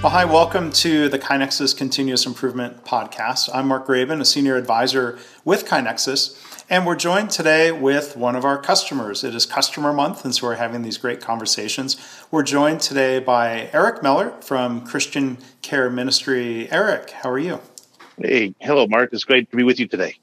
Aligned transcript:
Well, 0.00 0.12
hi, 0.12 0.24
welcome 0.24 0.70
to 0.74 1.08
the 1.08 1.18
KaiNexus 1.18 1.76
Continuous 1.76 2.24
Improvement 2.24 2.84
Podcast. 2.84 3.50
I'm 3.52 3.66
Mark 3.66 3.88
Graban, 3.88 4.20
a 4.20 4.24
senior 4.24 4.54
advisor 4.54 5.18
with 5.44 5.66
KaiNexus, 5.66 6.64
and 6.70 6.86
we're 6.86 6.94
joined 6.94 7.30
today 7.30 7.72
with 7.72 8.16
one 8.16 8.36
of 8.36 8.44
our 8.44 8.62
customers. 8.62 9.24
It 9.24 9.34
is 9.34 9.44
Customer 9.44 9.92
Month, 9.92 10.24
and 10.24 10.32
so 10.32 10.46
we're 10.46 10.54
having 10.54 10.82
these 10.82 10.98
great 10.98 11.20
conversations. 11.20 11.96
We're 12.30 12.44
joined 12.44 12.80
today 12.80 13.18
by 13.18 13.70
Eric 13.72 14.00
Meller 14.00 14.30
from 14.40 14.86
Christian 14.86 15.38
Care 15.62 15.90
Ministry. 15.90 16.70
Eric, 16.70 17.10
how 17.10 17.30
are 17.30 17.38
you? 17.40 17.60
Hey, 18.18 18.54
hello, 18.60 18.86
Mark. 18.86 19.12
It's 19.12 19.24
great 19.24 19.50
to 19.50 19.56
be 19.56 19.64
with 19.64 19.80
you 19.80 19.88
today. 19.88 20.14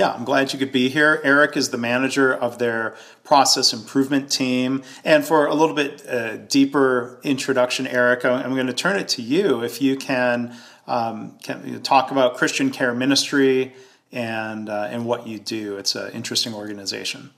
Yeah, 0.00 0.12
I'm 0.12 0.24
glad 0.24 0.54
you 0.54 0.58
could 0.58 0.72
be 0.72 0.88
here. 0.88 1.20
Eric 1.24 1.58
is 1.58 1.68
the 1.68 1.76
manager 1.76 2.32
of 2.32 2.58
their 2.58 2.96
process 3.22 3.74
improvement 3.74 4.32
team. 4.32 4.82
And 5.04 5.26
for 5.26 5.44
a 5.44 5.52
little 5.52 5.74
bit 5.74 6.08
uh, 6.08 6.38
deeper 6.38 7.20
introduction, 7.22 7.86
Eric, 7.86 8.24
I'm 8.24 8.54
going 8.54 8.66
to 8.66 8.72
turn 8.72 8.96
it 8.96 9.08
to 9.08 9.20
you 9.20 9.62
if 9.62 9.82
you 9.82 9.98
can, 9.98 10.56
um, 10.86 11.36
can 11.42 11.82
talk 11.82 12.10
about 12.10 12.38
Christian 12.38 12.70
Care 12.70 12.94
Ministry 12.94 13.74
and 14.10 14.70
uh, 14.70 14.88
and 14.90 15.04
what 15.04 15.26
you 15.26 15.38
do. 15.38 15.76
It's 15.76 15.94
an 15.94 16.12
interesting 16.12 16.54
organization. 16.54 17.32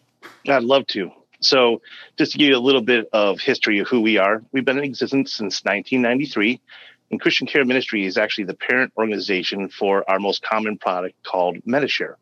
I'd 0.47 0.63
love 0.63 0.87
to. 0.95 1.11
So, 1.41 1.83
just 2.17 2.31
to 2.31 2.39
give 2.39 2.51
you 2.51 2.57
a 2.57 2.63
little 2.63 2.81
bit 2.81 3.09
of 3.13 3.41
history 3.41 3.81
of 3.81 3.89
who 3.89 4.03
we 4.03 4.19
are, 4.19 4.41
we've 4.53 4.65
been 4.65 4.79
in 4.79 4.85
existence 4.85 5.33
since 5.33 5.65
1993. 5.65 6.61
And 7.11 7.21
Christian 7.21 7.49
Care 7.49 7.65
Ministry 7.65 8.07
is 8.07 8.17
actually 8.17 8.45
the 8.45 8.55
parent 8.55 8.93
organization 8.97 9.69
for 9.69 10.09
our 10.09 10.21
most 10.21 10.45
common 10.45 10.79
product 10.79 11.21
called 11.25 11.57
Medi-Share. 11.67 12.19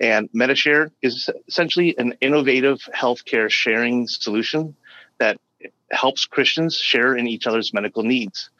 And 0.00 0.28
Medi-Share 0.32 0.90
is 1.02 1.30
essentially 1.48 1.96
an 1.98 2.14
innovative 2.20 2.80
healthcare 2.94 3.50
sharing 3.50 4.06
solution 4.08 4.74
that 5.18 5.38
helps 5.90 6.26
Christians 6.26 6.76
share 6.76 7.16
in 7.16 7.26
each 7.26 7.46
other's 7.46 7.72
medical 7.72 8.02
needs. 8.02 8.50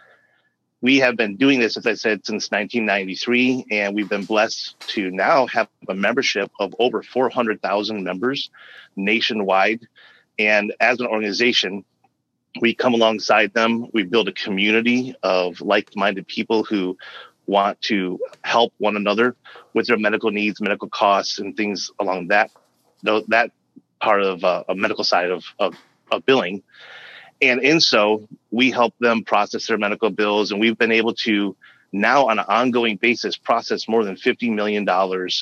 We 0.81 0.99
have 0.99 1.17
been 1.17 1.37
doing 1.37 1.61
this, 1.61 1.77
as 1.77 1.87
I 1.87 1.95
said, 1.95 2.27
since 2.27 2.51
1993, 2.51 3.67
and 3.71 3.95
we've 3.95 4.09
been 4.09 4.27
blessed 4.27 4.79
to 4.89 5.11
now 5.11 5.47
have 5.47 5.69
a 5.89 5.95
membership 5.95 6.51
of 6.61 6.75
over 6.79 7.03
400,000 7.03 8.05
members 8.05 8.51
nationwide. 8.95 9.89
And 10.39 10.75
as 10.81 11.01
an 11.01 11.07
organization, 11.07 11.85
we 12.61 12.75
come 12.75 12.95
alongside 12.95 13.55
them. 13.55 13.89
We 13.93 14.05
build 14.05 14.29
a 14.29 14.33
community 14.33 15.17
of 15.23 15.61
like 15.61 15.97
minded 15.97 16.29
people 16.29 16.65
who 16.65 16.99
want 17.47 17.81
to 17.83 18.19
help 18.43 18.73
one 18.79 18.97
another 18.97 19.37
with 19.75 19.87
their 19.87 19.99
medical 19.99 20.31
needs, 20.31 20.61
medical 20.61 20.89
costs, 20.89 21.39
and 21.39 21.57
things 21.57 21.91
along 21.99 22.29
that 22.29 22.51
that 23.03 23.51
part 24.01 24.23
of 24.23 24.45
uh, 24.45 24.65
a 24.69 24.75
medical 24.75 25.05
side 25.05 25.31
of, 25.31 25.45
of, 25.59 25.75
of 26.11 26.25
billing. 26.27 26.63
And 27.43 27.63
in 27.63 27.81
so, 27.81 28.29
we 28.51 28.71
help 28.71 28.95
them 28.99 29.25
process 29.25 29.67
their 29.67 29.79
medical 29.79 30.11
bills, 30.11 30.53
and 30.53 30.61
we've 30.61 30.79
been 30.79 30.93
able 30.93 31.15
to 31.15 31.57
now 31.93 32.27
on 32.27 32.39
an 32.39 32.45
ongoing 32.49 32.97
basis 32.97 33.37
process 33.37 33.89
more 33.89 34.05
than 34.05 34.17
$50 34.17 34.53
million 34.53 34.87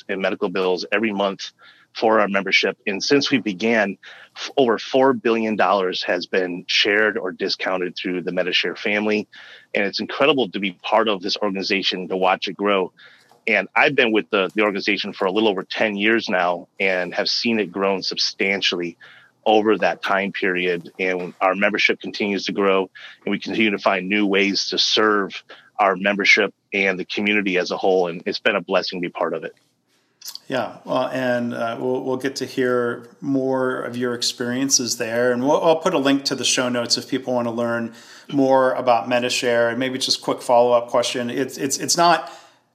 in 0.09 0.21
medical 0.21 0.49
bills 0.49 0.85
every 0.91 1.11
month 1.11 1.51
for 1.95 2.19
our 2.19 2.27
membership. 2.27 2.77
And 2.87 3.03
since 3.03 3.31
we 3.31 3.39
began, 3.39 3.97
over 4.57 4.77
$4 4.77 5.21
billion 5.21 5.57
has 6.05 6.25
been 6.25 6.65
shared 6.67 7.17
or 7.17 7.31
discounted 7.31 7.95
through 7.95 8.23
the 8.23 8.31
Medi-Share 8.31 8.75
family. 8.75 9.27
And 9.73 9.85
it's 9.85 9.99
incredible 9.99 10.49
to 10.49 10.59
be 10.59 10.71
part 10.71 11.07
of 11.07 11.21
this 11.21 11.37
organization 11.37 12.07
to 12.07 12.17
watch 12.17 12.47
it 12.47 12.57
grow. 12.57 12.91
And 13.45 13.67
I've 13.75 13.95
been 13.95 14.11
with 14.11 14.29
the, 14.29 14.49
the 14.55 14.63
organization 14.63 15.13
for 15.13 15.25
a 15.25 15.31
little 15.31 15.49
over 15.49 15.63
10 15.63 15.95
years 15.95 16.29
now 16.29 16.67
and 16.79 17.13
have 17.13 17.27
seen 17.27 17.59
it 17.59 17.71
grown 17.71 18.01
substantially 18.01 18.97
over 19.45 19.77
that 19.77 20.01
time 20.01 20.31
period. 20.31 20.91
And 20.97 21.33
our 21.41 21.53
membership 21.53 21.99
continues 21.99 22.45
to 22.45 22.53
grow 22.53 22.89
and 23.25 23.31
we 23.31 23.39
continue 23.39 23.71
to 23.71 23.77
find 23.77 24.07
new 24.07 24.25
ways 24.25 24.69
to 24.69 24.77
serve 24.77 25.43
our 25.77 25.95
membership 25.95 26.53
and 26.73 26.97
the 26.97 27.05
community 27.05 27.57
as 27.57 27.71
a 27.71 27.77
whole. 27.77 28.07
And 28.07 28.23
it's 28.25 28.39
been 28.39 28.55
a 28.55 28.61
blessing 28.61 29.01
to 29.01 29.07
be 29.07 29.11
part 29.11 29.33
of 29.33 29.43
it. 29.43 29.53
Yeah, 30.47 30.77
well, 30.83 31.07
and 31.07 31.53
uh, 31.53 31.77
we'll, 31.79 32.03
we'll 32.03 32.17
get 32.17 32.35
to 32.37 32.45
hear 32.45 33.07
more 33.21 33.81
of 33.81 33.95
your 33.95 34.13
experiences 34.13 34.97
there. 34.97 35.31
And 35.31 35.41
we'll, 35.41 35.63
I'll 35.63 35.77
put 35.77 35.93
a 35.93 35.97
link 35.97 36.25
to 36.25 36.35
the 36.35 36.43
show 36.43 36.67
notes 36.67 36.97
if 36.97 37.09
people 37.09 37.33
want 37.33 37.47
to 37.47 37.51
learn 37.51 37.93
more 38.31 38.73
about 38.73 39.07
Medi-Share. 39.07 39.69
And 39.69 39.79
maybe 39.79 39.97
just 39.97 40.21
quick 40.21 40.41
follow 40.41 40.73
up 40.73 40.89
question. 40.89 41.29
It's, 41.29 41.57
it's, 41.57 41.77
it's 41.77 41.95
not 41.95 42.29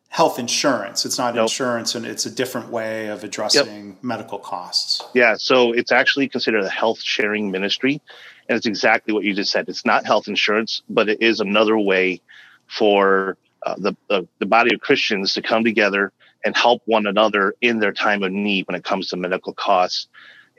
health 0.09 0.39
insurance. 0.39 1.05
It's 1.05 1.19
not 1.19 1.35
nope. 1.35 1.45
insurance, 1.45 1.95
and 1.95 2.07
it's 2.07 2.25
a 2.25 2.31
different 2.31 2.71
way 2.71 3.09
of 3.09 3.23
addressing 3.23 3.89
yep. 3.89 4.03
medical 4.03 4.39
costs. 4.39 5.03
Yeah, 5.13 5.35
so 5.39 5.73
it's 5.73 5.93
actually 5.93 6.29
considered 6.29 6.65
a 6.65 6.71
health 6.71 7.01
sharing 7.03 7.51
ministry. 7.51 8.01
And 8.49 8.57
it's 8.57 8.67
exactly 8.67 9.13
what 9.13 9.25
you 9.25 9.35
just 9.35 9.53
said. 9.53 9.69
It's 9.69 9.85
not 9.85 10.07
health 10.07 10.27
insurance, 10.27 10.83
but 10.89 11.11
it 11.11 11.21
is 11.21 11.41
another 11.41 11.79
way 11.79 12.23
for 12.67 13.37
uh, 13.63 13.75
the, 13.77 13.95
the, 14.09 14.27
the 14.39 14.47
body 14.47 14.75
of 14.75 14.81
Christians 14.81 15.35
to 15.35 15.43
come 15.43 15.65
together 15.65 16.13
and 16.44 16.56
help 16.56 16.82
one 16.87 17.06
another 17.06 17.54
in 17.60 17.78
their 17.78 17.93
time 17.93 18.22
of 18.22 18.32
need 18.32 18.66
when 18.66 18.76
it 18.76 18.84
comes 18.84 19.09
to 19.09 19.16
medical 19.16 19.53
costs. 19.53 20.09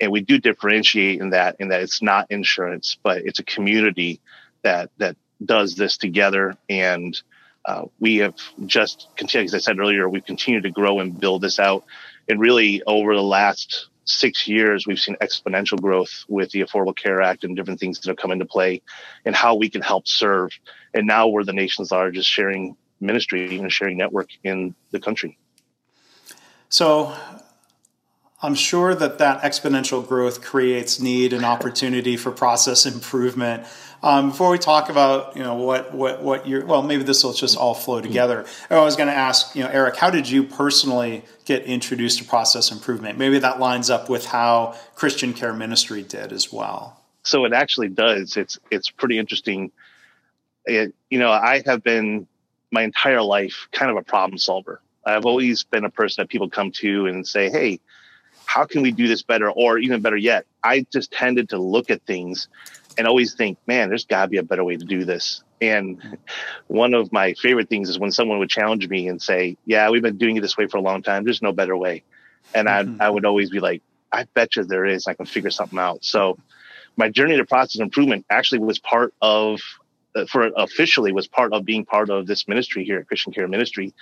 And 0.02 0.12
we 0.12 0.22
do 0.22 0.40
differentiate 0.40 1.20
in 1.20 1.32
that, 1.32 1.58
in 1.60 1.70
that 1.70 1.82
it's 1.82 2.02
not 2.02 2.28
insurance, 2.30 2.98
but 3.04 3.20
it's 3.20 3.40
a 3.40 3.44
community 3.44 4.22
that, 4.64 4.92
that 4.98 5.16
does 5.44 5.76
this 5.76 5.98
together. 5.98 6.56
And 6.70 7.20
uh, 7.66 7.86
we 8.00 8.18
have 8.18 8.36
just 8.66 9.08
continued, 9.16 9.48
as 9.48 9.56
I 9.56 9.60
said 9.60 9.80
earlier, 9.80 10.08
we've 10.08 10.26
continued 10.26 10.64
to 10.64 10.72
grow 10.72 11.00
and 11.00 11.20
build 11.20 11.42
this 11.42 11.60
out. 11.60 11.84
And 12.28 12.40
really 12.40 12.82
over 12.86 13.16
the 13.16 13.22
last 13.22 13.88
six 14.06 14.48
years, 14.48 14.88
we've 14.88 15.00
seen 15.00 15.16
exponential 15.22 15.80
growth 15.80 16.26
with 16.28 16.52
the 16.52 16.62
Affordable 16.62 16.96
Care 16.96 17.22
Act 17.22 17.44
and 17.44 17.56
different 17.56 17.80
things 17.80 18.00
that 18.00 18.08
have 18.08 18.18
come 18.18 18.32
into 18.32 18.46
play 18.46 18.82
and 19.26 19.36
how 19.36 19.56
we 19.56 19.70
can 19.70 19.82
help 19.82 20.08
serve. 20.08 20.52
And 20.94 21.06
now 21.06 21.28
we're 21.28 21.44
the 21.44 21.54
nation's 21.54 21.92
largest 21.92 22.30
sharing 22.30 22.76
ministry 23.00 23.58
and 23.58 23.72
sharing 23.72 23.98
network 23.98 24.30
in 24.44 24.76
the 24.92 25.00
country. 25.00 25.38
So 26.70 27.14
I'm 28.42 28.56
sure 28.56 28.96
that 28.96 29.18
that 29.18 29.42
exponential 29.42 30.08
growth 30.08 30.42
creates 30.42 31.00
need 31.00 31.34
and 31.34 31.44
opportunity 31.44 32.16
for 32.16 32.32
process 32.32 32.86
improvement. 32.86 33.66
Um, 34.02 34.30
before 34.30 34.50
we 34.50 34.58
talk 34.58 34.88
about 34.90 35.36
you 35.36 35.44
know 35.44 35.56
what 35.56 35.94
what 35.94 36.24
what 36.24 36.48
you're 36.48 36.66
well 36.66 36.82
maybe 36.82 37.04
this 37.04 37.22
will 37.22 37.34
just 37.34 37.58
all 37.58 37.74
flow 37.74 38.00
together. 38.00 38.46
I 38.70 38.80
was 38.80 38.96
going 38.96 39.10
to 39.10 39.16
ask 39.16 39.56
you 39.56 39.64
know 39.64 39.70
Eric, 39.70 39.98
how 39.98 40.10
did 40.10 40.30
you 40.30 40.44
personally 40.44 41.26
get 41.44 41.64
introduced 41.64 42.20
to 42.20 42.24
process 42.24 42.72
improvement? 42.72 43.18
Maybe 43.18 43.40
that 43.40 43.60
lines 43.60 43.90
up 43.90 44.08
with 44.08 44.26
how 44.28 44.76
Christian 44.96 45.34
Care 45.34 45.54
Ministry 45.54 46.04
did 46.04 46.32
as 46.32 46.54
well. 46.54 47.02
So 47.24 47.44
it 47.44 47.52
actually 47.52 47.90
does. 47.90 48.38
It's 48.38 48.58
it's 48.72 48.90
pretty 48.90 49.18
interesting. 49.18 49.72
It, 50.66 50.94
you 51.10 51.20
know, 51.20 51.32
I 51.32 51.62
have 51.66 51.84
been 51.84 52.26
my 52.72 52.84
entire 52.84 53.22
life 53.22 53.68
kind 53.74 53.92
of 53.92 53.98
a 53.98 54.04
problem 54.04 54.38
solver. 54.38 54.82
I've 55.16 55.26
always 55.26 55.64
been 55.64 55.86
a 55.86 55.90
person 55.90 56.22
that 56.22 56.30
people 56.30 56.50
come 56.50 56.72
to 56.78 57.08
and 57.08 57.28
say, 57.28 57.50
Hey, 57.50 57.80
how 58.46 58.66
can 58.66 58.82
we 58.82 58.92
do 58.92 59.08
this 59.08 59.22
better? 59.22 59.50
Or 59.52 59.78
even 59.78 60.02
better 60.02 60.18
yet, 60.18 60.46
I 60.64 60.86
just 60.92 61.12
tended 61.12 61.50
to 61.50 61.58
look 61.58 61.90
at 61.90 62.02
things 62.04 62.48
and 62.98 63.08
always 63.08 63.36
think, 63.36 63.58
man, 63.68 63.90
there's 63.90 64.06
got 64.06 64.24
to 64.24 64.28
be 64.28 64.38
a 64.38 64.44
better 64.44 64.64
way 64.64 64.76
to 64.76 64.86
do 64.86 65.06
this. 65.06 65.44
And 65.62 66.18
one 66.68 66.94
of 66.94 67.12
my 67.12 67.34
favorite 67.34 67.70
things 67.70 67.90
is 67.90 68.00
when 68.00 68.12
someone 68.12 68.40
would 68.40 68.50
challenge 68.50 68.88
me 68.88 69.08
and 69.08 69.22
say, 69.22 69.58
Yeah, 69.66 69.90
we've 69.90 70.02
been 70.02 70.18
doing 70.18 70.38
it 70.38 70.42
this 70.42 70.58
way 70.58 70.68
for 70.68 70.78
a 70.78 70.82
long 70.82 71.04
time. 71.04 71.24
There's 71.24 71.42
no 71.42 71.52
better 71.52 71.78
way. 71.78 72.04
And 72.54 72.68
mm-hmm. 72.68 73.02
I, 73.02 73.08
I 73.08 73.10
would 73.10 73.26
always 73.26 73.50
be 73.50 73.60
like, 73.60 73.82
I 74.12 74.26
bet 74.34 74.56
you 74.56 74.64
there 74.64 74.86
is. 74.86 75.08
I 75.08 75.14
can 75.14 75.26
figure 75.26 75.52
something 75.52 75.78
out. 75.78 76.04
So 76.04 76.38
my 76.98 77.10
journey 77.10 77.38
to 77.38 77.46
process 77.46 77.80
improvement 77.80 78.26
actually 78.30 78.60
was 78.60 78.80
part 78.80 79.14
of, 79.22 79.62
uh, 80.16 80.26
for 80.26 80.50
officially 80.58 81.12
was 81.12 81.28
part 81.28 81.54
of 81.54 81.66
being 81.66 81.86
part 81.86 82.10
of 82.10 82.26
this 82.26 82.48
ministry 82.48 82.84
here 82.84 83.00
at 83.00 83.08
Christian 83.08 83.32
Care 83.32 83.48
Ministry 83.48 83.94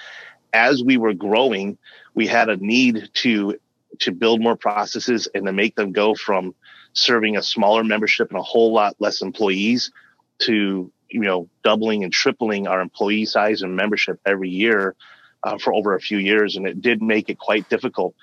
as 0.54 0.84
we 0.84 0.98
were 0.98 1.14
growing, 1.14 1.78
we 2.14 2.28
had 2.28 2.50
a 2.50 2.58
need 2.58 3.10
to 3.16 3.58
to 4.00 4.12
build 4.12 4.42
more 4.42 4.56
processes 4.56 5.28
and 5.34 5.46
to 5.46 5.54
make 5.54 5.76
them 5.76 5.92
go 5.92 6.14
from 6.14 6.54
serving 6.94 7.38
a 7.38 7.44
smaller 7.44 7.84
membership 7.84 8.30
and 8.30 8.38
a 8.38 8.44
whole 8.44 8.74
lot 8.74 8.96
less 9.00 9.22
employees 9.22 9.92
to 10.40 10.92
you 11.10 11.22
know 11.22 11.50
doubling 11.64 12.04
and 12.04 12.12
tripling 12.14 12.68
our 12.68 12.82
employee 12.82 13.26
size 13.26 13.62
and 13.62 13.76
membership 13.76 14.20
every 14.26 14.50
year 14.50 14.96
uh, 15.44 15.58
for 15.58 15.74
over 15.74 15.96
a 15.96 16.02
few 16.02 16.18
years. 16.18 16.56
And 16.56 16.68
it 16.68 16.82
did 16.82 17.02
make 17.02 17.30
it 17.30 17.40
quite 17.40 17.70
difficult. 17.70 18.16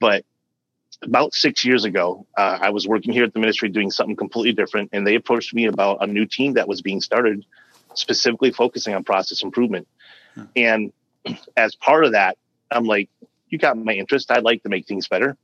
But 0.00 0.24
about 1.02 1.32
six 1.32 1.64
years 1.64 1.84
ago 1.84 2.26
uh, 2.36 2.58
i 2.60 2.70
was 2.70 2.88
working 2.88 3.12
here 3.12 3.22
at 3.22 3.32
the 3.32 3.38
ministry 3.38 3.68
doing 3.68 3.90
something 3.90 4.16
completely 4.16 4.52
different. 4.52 4.90
And 4.92 5.06
they 5.06 5.14
approached 5.14 5.54
me 5.54 5.66
about 5.66 6.02
a 6.02 6.06
new 6.06 6.26
team 6.26 6.54
that 6.54 6.68
was 6.68 6.82
being 6.82 7.00
started 7.00 7.44
specifically 7.94 8.50
focusing 8.52 8.94
on 8.94 9.04
process 9.04 9.42
improvement. 9.42 9.88
Hmm. 10.34 10.44
and 10.56 10.92
as 11.56 11.74
part 11.74 12.04
of 12.04 12.12
that, 12.12 12.36
I'm 12.70 12.84
like, 12.84 13.08
you 13.48 13.58
got 13.58 13.76
my 13.76 13.94
interest. 13.94 14.30
I'd 14.30 14.44
like 14.44 14.62
to 14.62 14.68
make 14.68 14.86
things 14.86 15.08
better. 15.08 15.36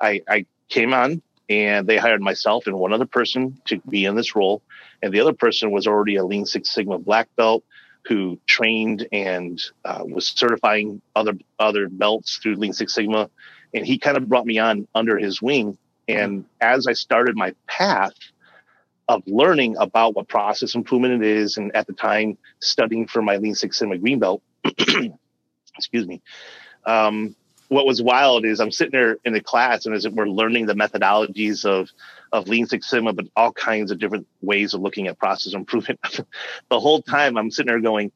I, 0.00 0.22
I 0.28 0.46
came 0.68 0.94
on 0.94 1.22
and 1.48 1.86
they 1.86 1.98
hired 1.98 2.22
myself 2.22 2.66
and 2.66 2.78
one 2.78 2.92
other 2.92 3.06
person 3.06 3.60
to 3.66 3.78
be 3.88 4.04
in 4.04 4.14
this 4.14 4.34
role. 4.34 4.62
And 5.02 5.12
the 5.12 5.20
other 5.20 5.32
person 5.32 5.70
was 5.70 5.86
already 5.86 6.16
a 6.16 6.24
Lean 6.24 6.46
Six 6.46 6.70
Sigma 6.70 6.98
black 6.98 7.28
belt 7.36 7.64
who 8.04 8.38
trained 8.46 9.06
and 9.12 9.62
uh, 9.84 10.02
was 10.04 10.26
certifying 10.26 11.00
other 11.14 11.34
other 11.58 11.88
belts 11.88 12.38
through 12.38 12.56
Lean 12.56 12.72
Six 12.72 12.94
Sigma. 12.94 13.28
And 13.74 13.86
he 13.86 13.98
kind 13.98 14.16
of 14.16 14.28
brought 14.28 14.46
me 14.46 14.58
on 14.58 14.88
under 14.94 15.18
his 15.18 15.40
wing. 15.42 15.78
And 16.08 16.44
as 16.60 16.86
I 16.86 16.94
started 16.94 17.36
my 17.36 17.54
path, 17.66 18.14
of 19.08 19.22
learning 19.26 19.76
about 19.78 20.14
what 20.14 20.28
process 20.28 20.74
improvement 20.74 21.22
it 21.22 21.26
is, 21.28 21.56
and 21.56 21.74
at 21.76 21.86
the 21.86 21.92
time 21.92 22.38
studying 22.60 23.06
for 23.06 23.20
my 23.20 23.36
Lean 23.36 23.54
Six 23.54 23.78
Sigma 23.78 23.98
green 23.98 24.18
belt. 24.18 24.42
excuse 25.76 26.06
me. 26.06 26.22
Um, 26.84 27.36
what 27.68 27.86
was 27.86 28.02
wild 28.02 28.44
is 28.44 28.60
I'm 28.60 28.70
sitting 28.70 28.92
there 28.92 29.16
in 29.24 29.32
the 29.32 29.40
class, 29.40 29.86
and 29.86 29.94
as 29.94 30.06
we're 30.06 30.28
learning 30.28 30.66
the 30.66 30.74
methodologies 30.74 31.64
of 31.64 31.90
of 32.30 32.48
Lean 32.48 32.66
Six 32.66 32.88
Sigma, 32.88 33.12
but 33.12 33.26
all 33.36 33.52
kinds 33.52 33.90
of 33.90 33.98
different 33.98 34.26
ways 34.42 34.74
of 34.74 34.80
looking 34.80 35.06
at 35.06 35.18
process 35.18 35.54
improvement. 35.54 36.00
the 36.68 36.80
whole 36.80 37.02
time 37.02 37.36
I'm 37.36 37.50
sitting 37.50 37.68
there 37.68 37.80
going, 37.80 38.12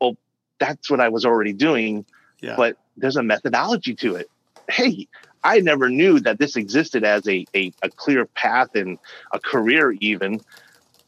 "Well, 0.00 0.16
that's 0.58 0.90
what 0.90 1.00
I 1.00 1.10
was 1.10 1.26
already 1.26 1.52
doing." 1.52 2.06
Yeah. 2.40 2.56
But 2.56 2.76
there's 2.96 3.16
a 3.16 3.22
methodology 3.22 3.94
to 3.96 4.16
it. 4.16 4.30
Hey, 4.68 5.08
I 5.44 5.60
never 5.60 5.88
knew 5.88 6.20
that 6.20 6.38
this 6.38 6.56
existed 6.56 7.04
as 7.04 7.26
a, 7.28 7.46
a, 7.54 7.72
a 7.82 7.88
clear 7.88 8.26
path 8.26 8.74
and 8.74 8.98
a 9.32 9.38
career, 9.38 9.92
even. 10.00 10.40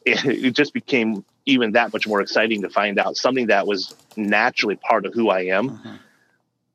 It, 0.06 0.24
it 0.24 0.50
just 0.52 0.72
became 0.72 1.22
even 1.48 1.72
that 1.72 1.92
much 1.92 2.06
more 2.06 2.20
exciting 2.20 2.60
to 2.62 2.68
find 2.68 2.98
out 2.98 3.16
something 3.16 3.46
that 3.46 3.66
was 3.66 3.94
naturally 4.16 4.76
part 4.76 5.06
of 5.06 5.14
who 5.14 5.30
I 5.30 5.46
am. 5.46 5.70
Mm-hmm. 5.70 5.94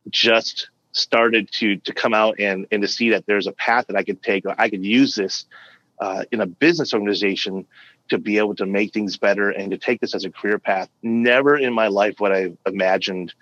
Just 0.09 0.69
started 0.91 1.49
to 1.51 1.77
to 1.77 1.93
come 1.93 2.13
out 2.13 2.39
and 2.39 2.67
and 2.71 2.81
to 2.81 2.87
see 2.87 3.11
that 3.11 3.25
there's 3.25 3.47
a 3.47 3.51
path 3.53 3.87
that 3.87 3.95
I 3.95 4.03
could 4.03 4.21
take. 4.21 4.43
I 4.57 4.69
could 4.69 4.83
use 4.83 5.15
this 5.15 5.45
uh, 5.99 6.25
in 6.31 6.41
a 6.41 6.47
business 6.47 6.93
organization 6.93 7.65
to 8.09 8.17
be 8.17 8.37
able 8.39 8.55
to 8.55 8.65
make 8.65 8.93
things 8.93 9.15
better 9.15 9.49
and 9.51 9.71
to 9.71 9.77
take 9.77 10.01
this 10.01 10.13
as 10.13 10.25
a 10.25 10.31
career 10.31 10.59
path. 10.59 10.89
Never 11.03 11.55
in 11.55 11.71
my 11.71 11.87
life 11.87 12.19
would 12.19 12.31
I 12.31 12.51
imagined 12.65 13.33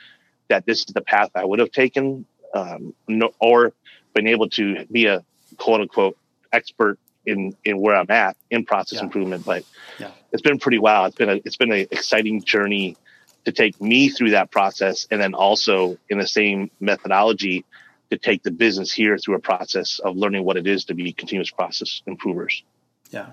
that 0.50 0.66
this 0.66 0.80
is 0.80 0.94
the 0.94 1.02
path 1.02 1.30
I 1.34 1.46
would 1.46 1.60
have 1.60 1.72
taken, 1.72 2.26
um, 2.54 2.94
no, 3.08 3.32
or 3.40 3.74
been 4.14 4.28
able 4.28 4.50
to 4.50 4.86
be 4.92 5.06
a 5.06 5.24
quote 5.58 5.82
unquote 5.82 6.18
expert 6.52 7.00
in 7.26 7.56
in 7.64 7.80
where 7.80 7.96
I'm 7.96 8.10
at 8.10 8.38
in 8.50 8.66
process 8.66 9.00
yeah. 9.00 9.06
improvement. 9.06 9.46
But 9.46 9.64
yeah. 10.00 10.12
it's 10.32 10.42
been 10.42 10.60
pretty 10.60 10.80
wild. 10.80 11.10
It's 11.10 11.18
been 11.18 11.30
a 11.30 11.36
it's 11.46 11.58
been 11.58 11.72
an 11.72 11.88
exciting 11.92 12.44
journey 12.44 12.98
to 13.46 13.52
take 13.52 13.82
me 13.82 14.10
through 14.10 14.32
that 14.32 14.52
process, 14.52 15.08
and 15.10 15.20
then 15.22 15.34
also 15.34 15.98
in 16.10 16.20
the 16.20 16.28
same 16.28 16.70
methodology 16.80 17.66
to 18.12 18.18
take 18.18 18.44
the 18.44 18.52
business 18.52 18.92
here 18.92 19.18
through 19.18 19.36
a 19.36 19.40
process 19.40 20.00
of 20.00 20.18
learning 20.18 20.44
what 20.44 20.58
it 20.58 20.68
is 20.68 20.86
to 20.86 20.94
be 20.94 21.14
continuous 21.14 21.50
process 21.50 22.02
improvers. 22.06 22.64
Yeah. 23.10 23.28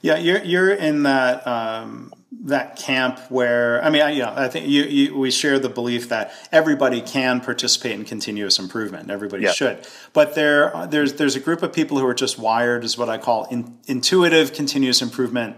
Yeah, 0.00 0.18
you're 0.18 0.42
you're 0.44 0.70
in 0.70 1.02
that 1.04 1.44
um, 1.46 2.12
that 2.30 2.76
camp 2.76 3.18
where 3.30 3.82
I 3.82 3.90
mean, 3.90 4.02
I, 4.02 4.10
you 4.10 4.22
know, 4.22 4.32
I 4.34 4.48
think 4.48 4.68
you, 4.68 4.82
you, 4.84 5.16
we 5.16 5.30
share 5.30 5.58
the 5.58 5.70
belief 5.70 6.10
that 6.10 6.32
everybody 6.52 7.00
can 7.00 7.40
participate 7.40 7.92
in 7.92 8.04
continuous 8.04 8.58
improvement. 8.58 9.10
Everybody 9.10 9.44
yeah. 9.44 9.52
should, 9.52 9.86
but 10.12 10.34
there 10.34 10.86
there's 10.88 11.14
there's 11.14 11.36
a 11.36 11.40
group 11.40 11.62
of 11.62 11.72
people 11.72 11.98
who 11.98 12.06
are 12.06 12.14
just 12.14 12.38
wired 12.38 12.84
as 12.84 12.98
what 12.98 13.08
I 13.08 13.16
call 13.16 13.44
in, 13.46 13.78
intuitive 13.86 14.52
continuous 14.52 15.00
improvement 15.00 15.56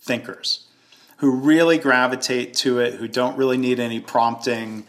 thinkers, 0.00 0.66
who 1.18 1.30
really 1.30 1.78
gravitate 1.78 2.54
to 2.54 2.80
it, 2.80 2.94
who 2.94 3.06
don't 3.06 3.36
really 3.36 3.56
need 3.56 3.78
any 3.78 4.00
prompting 4.00 4.84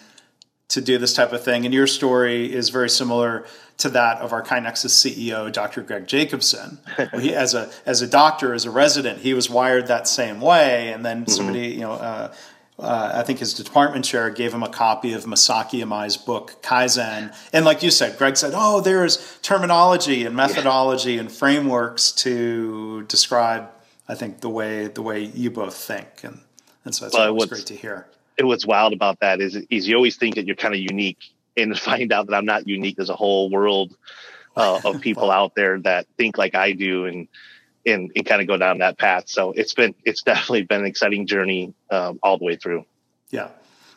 to 0.70 0.82
do 0.82 0.98
this 0.98 1.14
type 1.14 1.32
of 1.34 1.44
thing. 1.44 1.66
And 1.66 1.74
your 1.74 1.88
story 1.88 2.52
is 2.52 2.70
very 2.70 2.90
similar 2.90 3.46
to 3.80 3.90
that 3.90 4.20
of 4.20 4.31
our 4.34 4.44
KaiNexus 4.44 4.92
CEO, 4.92 5.52
Dr. 5.52 5.81
Greg 5.81 6.06
Jacobson. 6.06 6.78
he, 7.20 7.34
as 7.34 7.54
a 7.54 7.72
as 7.86 8.02
a 8.02 8.08
doctor, 8.08 8.54
as 8.54 8.66
a 8.66 8.72
resident, 8.72 9.20
he 9.20 9.34
was 9.34 9.50
wired 9.50 9.88
that 9.88 10.08
same 10.08 10.40
way. 10.40 10.94
And 10.94 11.06
then 11.06 11.22
mm-hmm. 11.22 11.31
somebody, 11.31 11.70
you 11.70 11.81
know, 11.81 11.94
uh, 11.94 12.34
uh, 12.78 13.12
I 13.16 13.24
think 13.24 13.40
his 13.40 13.54
department 13.54 14.06
chair 14.06 14.30
gave 14.30 14.54
him 14.54 14.64
a 14.64 14.70
copy 14.70 15.14
of 15.14 15.26
Masaaki 15.26 15.84
Imai's 15.84 16.16
book 16.16 16.62
Kaizen, 16.62 17.36
and 17.52 17.66
like 17.66 17.84
you 17.84 17.92
said, 17.92 18.18
Greg 18.18 18.38
said, 18.38 18.54
"Oh, 18.56 18.80
there's 18.80 19.38
terminology 19.42 20.25
and 20.25 20.34
methodology 20.34 21.18
and 21.18 21.30
frameworks 21.30 22.12
to 22.14 23.04
describe." 23.04 23.70
I 24.08 24.16
think 24.16 24.40
the 24.40 24.50
way 24.50 24.88
the 24.88 25.02
way 25.02 25.25
you 25.25 25.52
both 25.52 25.75
think, 25.75 26.24
and 26.24 26.40
and 26.86 26.96
so 26.96 27.06
that's 27.06 27.16
well, 27.16 27.36
great 27.48 27.66
to 27.66 27.75
hear. 27.75 28.08
And 28.38 28.48
what's 28.48 28.66
wild 28.66 28.94
about 28.94 29.20
that 29.20 29.42
is, 29.42 29.58
is 29.70 29.88
you 29.88 29.96
always 29.98 30.16
think 30.16 30.36
that 30.36 30.48
you're 30.48 30.56
kind 30.56 30.74
of 30.74 30.80
unique 30.80 31.34
and 31.60 31.78
find 31.90 32.12
out 32.12 32.28
that 32.28 32.36
I'm 32.36 32.46
not 32.46 32.68
unique. 32.68 32.96
There's 32.98 33.10
a 33.10 33.16
whole 33.16 33.50
world 33.50 33.96
uh, 34.56 34.82
of 34.84 35.02
people 35.02 35.32
out 35.32 35.56
there 35.56 35.80
that 35.82 36.08
think 36.18 36.38
like 36.38 36.56
I 36.56 36.74
do 36.74 37.06
and, 37.06 37.28
and, 37.86 38.12
and 38.16 38.26
kind 38.26 38.42
of 38.42 38.48
go 38.48 38.58
down 38.58 38.80
that 38.80 38.98
path. 38.98 39.26
So 39.28 39.52
it's 39.52 39.74
been, 39.74 39.96
it's 40.06 40.24
definitely 40.24 40.64
been 40.64 40.82
an 40.82 40.88
exciting 40.88 41.28
journey 41.28 41.74
um, 41.90 42.20
all 42.22 42.38
the 42.38 42.46
way 42.46 42.56
through. 42.56 42.86
Yeah. 43.30 43.50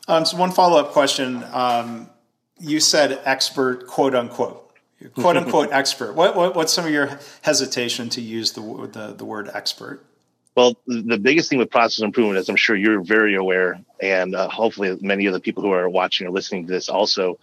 Um, 0.08 0.24
so 0.24 0.36
one 0.36 0.50
follow 0.50 0.80
up 0.80 0.90
question. 0.92 1.44
Um, 1.52 2.10
you 2.58 2.80
said 2.80 3.20
expert, 3.24 3.86
quote 3.86 4.14
unquote, 4.14 4.72
quote 5.14 5.36
unquote 5.38 5.72
expert. 5.72 6.14
What, 6.14 6.36
what, 6.36 6.54
what's 6.54 6.72
some 6.72 6.86
of 6.86 6.92
your 6.92 7.18
hesitation 7.42 8.08
to 8.10 8.20
use 8.20 8.52
the, 8.52 8.60
the, 8.92 9.14
the 9.14 9.24
word 9.24 9.50
expert? 9.52 10.04
Well, 10.54 10.76
the 10.86 11.18
biggest 11.18 11.48
thing 11.48 11.58
with 11.58 11.70
process 11.70 12.02
improvement, 12.02 12.38
as 12.38 12.48
I'm 12.48 12.56
sure 12.56 12.76
you're 12.76 13.02
very 13.02 13.36
aware, 13.36 13.80
and 14.00 14.34
uh, 14.34 14.48
hopefully 14.48 14.98
many 15.00 15.24
of 15.26 15.32
the 15.32 15.40
people 15.40 15.62
who 15.62 15.72
are 15.72 15.88
watching 15.88 16.26
or 16.26 16.30
listening 16.30 16.66
to 16.66 16.72
this 16.72 16.90
also, 16.90 17.38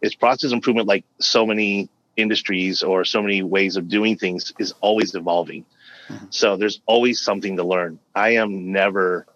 is 0.00 0.14
process 0.14 0.52
improvement 0.52 0.86
like 0.86 1.04
so 1.18 1.44
many 1.44 1.88
industries 2.16 2.82
or 2.82 3.04
so 3.04 3.20
many 3.20 3.42
ways 3.42 3.76
of 3.76 3.88
doing 3.88 4.16
things 4.16 4.52
is 4.58 4.74
always 4.80 5.14
evolving. 5.14 5.64
Mm-hmm. 6.08 6.26
So 6.30 6.56
there's 6.56 6.80
always 6.86 7.20
something 7.20 7.56
to 7.56 7.64
learn. 7.64 7.98
I 8.14 8.34
am 8.36 8.70
never, 8.70 9.26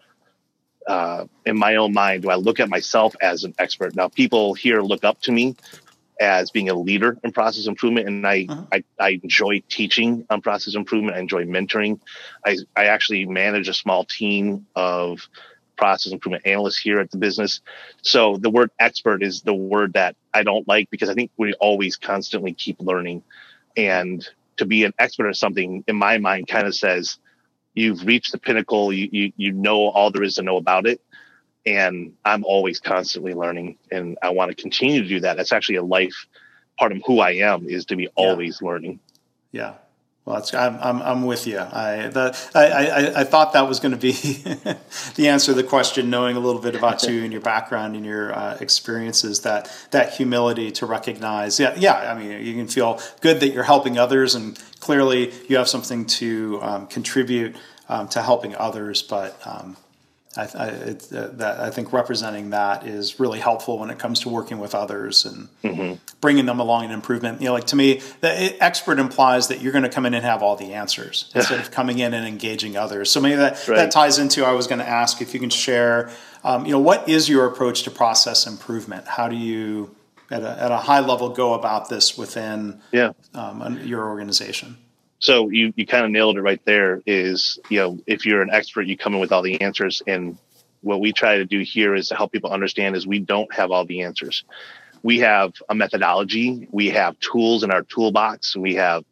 uh, 0.87 1.26
in 1.44 1.56
my 1.56 1.76
own 1.76 1.93
mind, 1.93 2.23
do 2.23 2.31
I 2.31 2.37
look 2.37 2.61
at 2.61 2.69
myself 2.69 3.17
as 3.20 3.43
an 3.43 3.55
expert. 3.58 3.96
Now, 3.96 4.08
people 4.08 4.55
here 4.55 4.82
look 4.82 5.02
up 5.02 5.20
to 5.23 5.32
me 5.32 5.56
as 6.20 6.50
being 6.50 6.68
a 6.68 6.74
leader 6.74 7.18
in 7.22 7.32
process 7.32 7.66
improvement 7.66 8.08
and 8.08 8.26
I, 8.26 8.46
uh-huh. 8.48 8.64
I, 8.72 8.84
I 8.98 9.20
enjoy 9.22 9.62
teaching 9.68 10.26
on 10.30 10.40
process 10.40 10.74
improvement. 10.74 11.16
I 11.16 11.20
enjoy 11.20 11.44
mentoring. 11.44 12.00
I 12.44 12.56
i 12.74 12.86
actually 12.86 13.26
manage 13.26 13.68
a 13.68 13.74
small 13.74 14.04
team 14.04 14.66
of 14.74 15.28
process 15.76 16.12
improvement 16.12 16.46
analysts 16.46 16.78
here 16.78 17.00
at 17.00 17.10
the 17.10 17.18
business. 17.18 17.60
So 18.02 18.38
the 18.38 18.48
word 18.48 18.70
expert 18.78 19.22
is 19.22 19.42
the 19.42 19.54
word 19.54 19.92
that 19.92 20.16
i 20.32 20.42
don't 20.42 20.66
like 20.66 20.88
because 20.90 21.10
i 21.10 21.14
think 21.14 21.30
we 21.36 21.52
always 21.54 21.96
constantly 21.96 22.52
keep 22.52 22.80
learning. 22.80 23.22
And 23.76 24.26
to 24.56 24.64
be 24.64 24.84
an 24.84 24.94
expert 24.98 25.28
at 25.28 25.36
something 25.36 25.84
in 25.86 25.96
my 25.96 26.16
mind 26.16 26.48
kind 26.48 26.66
of 26.66 26.74
says 26.74 27.18
you've 27.74 28.06
reached 28.06 28.32
the 28.32 28.38
pinnacle. 28.38 28.90
You, 28.92 29.08
you 29.12 29.32
you 29.36 29.52
know 29.52 29.88
all 29.88 30.10
there 30.10 30.22
is 30.22 30.36
to 30.36 30.42
know 30.42 30.56
about 30.56 30.86
it 30.86 31.00
and 31.66 32.14
I'm 32.24 32.44
always 32.44 32.78
constantly 32.78 33.34
learning 33.34 33.76
and 33.90 34.16
I 34.22 34.30
want 34.30 34.50
to 34.50 34.54
continue 34.54 35.02
to 35.02 35.08
do 35.08 35.20
that. 35.20 35.36
That's 35.36 35.52
actually 35.52 35.76
a 35.76 35.82
life 35.82 36.26
part 36.78 36.92
of 36.92 37.02
who 37.04 37.20
I 37.20 37.32
am 37.32 37.68
is 37.68 37.86
to 37.86 37.96
be 37.96 38.08
always 38.14 38.60
yeah. 38.60 38.68
learning. 38.68 39.00
Yeah. 39.50 39.74
Well, 40.24 40.44
I'm, 40.54 40.76
I'm, 40.80 41.02
I'm 41.02 41.24
with 41.24 41.46
you. 41.46 41.60
I, 41.60 42.08
the, 42.08 42.36
I, 42.52 42.66
I, 42.66 43.20
I 43.20 43.25
thought 43.25 43.52
that 43.52 43.68
was 43.68 43.78
going 43.78 43.92
to 43.92 43.96
be 43.96 44.11
the 45.14 45.28
answer 45.28 45.52
to 45.52 45.54
the 45.54 45.62
question, 45.62 46.11
knowing 46.11 46.37
a 46.37 46.40
little 46.40 46.61
bit 46.61 46.75
about 46.75 47.04
you 47.04 47.23
and 47.23 47.32
your 47.32 47.42
background 47.42 47.94
and 47.94 48.04
your 48.04 48.37
uh, 48.37 48.58
experiences, 48.61 49.42
that, 49.42 49.70
that 49.92 50.14
humility 50.14 50.73
to 50.73 50.87
recognize, 50.87 51.61
yeah, 51.61 51.75
yeah, 51.76 52.12
I 52.12 52.18
mean, 52.18 52.44
you 52.44 52.54
can 52.54 52.66
feel 52.66 53.00
good 53.20 53.38
that 53.38 53.50
you're 53.50 53.62
helping 53.62 53.99
others 53.99 54.35
and 54.35 54.61
clearly 54.80 55.32
you 55.49 55.58
have 55.58 55.68
something 55.68 56.06
to 56.06 56.58
um, 56.61 56.87
contribute 56.88 57.54
um, 57.88 58.08
to 58.08 58.20
helping 58.20 58.56
others, 58.56 59.02
but 59.02 59.40
um, 59.46 59.76
I, 60.37 60.49
I, 60.55 60.66
it, 60.69 61.12
uh, 61.12 61.28
that, 61.35 61.61
I 61.61 61.71
think 61.71 61.93
representing 61.93 62.50
that 62.50 62.87
is 62.87 63.19
really 63.19 63.38
helpful 63.38 63.78
when 63.78 63.90
it 63.90 63.99
comes 63.99 64.21
to 64.21 64.28
working 64.28 64.59
with 64.59 64.75
others 64.75 65.25
and 65.25 65.49
mm-hmm. 65.62 65.95
bringing 66.21 66.47
them 66.47 66.61
along 66.61 66.85
in 66.85 66.90
improvement. 66.90 67.40
You 67.40 67.49
know, 67.49 67.55
like 67.55 67.66
to 67.66 67.76
me, 67.76 68.00
the 68.21 68.57
expert 68.62 68.99
implies 68.99 69.49
that 69.49 69.61
you're 69.61 69.73
going 69.73 69.85
to 69.85 69.90
come 69.90 70.07
in 70.07 70.14
and 70.14 70.25
have 70.25 70.43
all 70.43 70.57
the 70.57 70.75
answers 70.75 71.31
instead 71.35 71.61
of 71.61 71.71
coming 71.71 71.99
in 71.99 72.14
and 72.14 72.26
engaging 72.26 72.76
others. 72.76 73.11
So 73.11 73.21
maybe 73.21 73.37
that, 73.37 73.66
right. 73.69 73.76
that 73.76 73.90
ties 73.90 74.19
into 74.19 74.45
I 74.45 74.52
was 74.52 74.66
going 74.66 74.81
to 74.81 74.88
ask 74.88 75.21
if 75.21 75.35
you 75.35 75.40
can 75.40 75.50
share, 75.50 76.11
um, 76.45 76.66
you 76.66 76.73
know, 76.73 76.81
what 76.81 77.09
is 77.09 77.28
your 77.28 77.47
approach 77.47 77.83
to 77.85 77.90
process 77.90 78.47
improvement? 78.47 79.07
How 79.07 79.28
do 79.28 79.37
you, 79.37 79.95
at 80.31 80.43
a, 80.43 80.62
at 80.62 80.71
a 80.71 80.78
high 80.78 81.00
level, 81.00 81.31
go 81.31 81.55
about 81.55 81.88
this 81.88 82.16
within 82.19 82.81
yeah. 82.93 83.12
um, 83.35 83.81
your 83.85 84.07
organization? 84.07 84.76
So 85.18 85.49
you 85.50 85.73
you 85.76 85.87
kind 85.87 86.04
of 86.04 86.11
nailed 86.11 86.37
it 86.37 86.42
right 86.42 86.62
there 86.64 87.02
is 87.06 87.58
you 87.70 87.78
know 87.78 87.99
if 88.06 88.26
you're 88.26 88.42
an 88.42 88.50
expert 88.50 88.87
you 88.87 88.96
come 88.96 89.14
in 89.14 89.20
with 89.20 89.32
all 89.32 89.42
the 89.42 89.61
answers. 89.61 90.02
And 90.06 90.38
what 90.82 91.00
we 91.00 91.12
try 91.12 91.38
to 91.38 91.44
do 91.44 91.61
here 91.61 91.94
is 91.94 92.08
to 92.08 92.16
help 92.16 92.32
people 92.32 92.50
understand 92.50 92.96
is 92.96 93.06
we 93.06 93.18
don't 93.18 93.52
have 93.54 93.70
all 93.70 93.85
the 93.85 94.02
answers. 94.02 94.44
We 95.02 95.20
have 95.20 95.52
a 95.68 95.75
methodology. 95.75 96.68
We 96.70 96.90
have 96.90 97.18
tools 97.20 97.64
in 97.64 97.70
our 97.70 97.82
toolbox. 97.82 98.56
We 98.56 98.75
have 98.75 99.04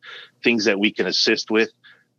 things 0.43 0.67
that 0.67 0.79
we 0.79 0.93
can 0.93 1.07
assist 1.07 1.51
with. 1.51 1.71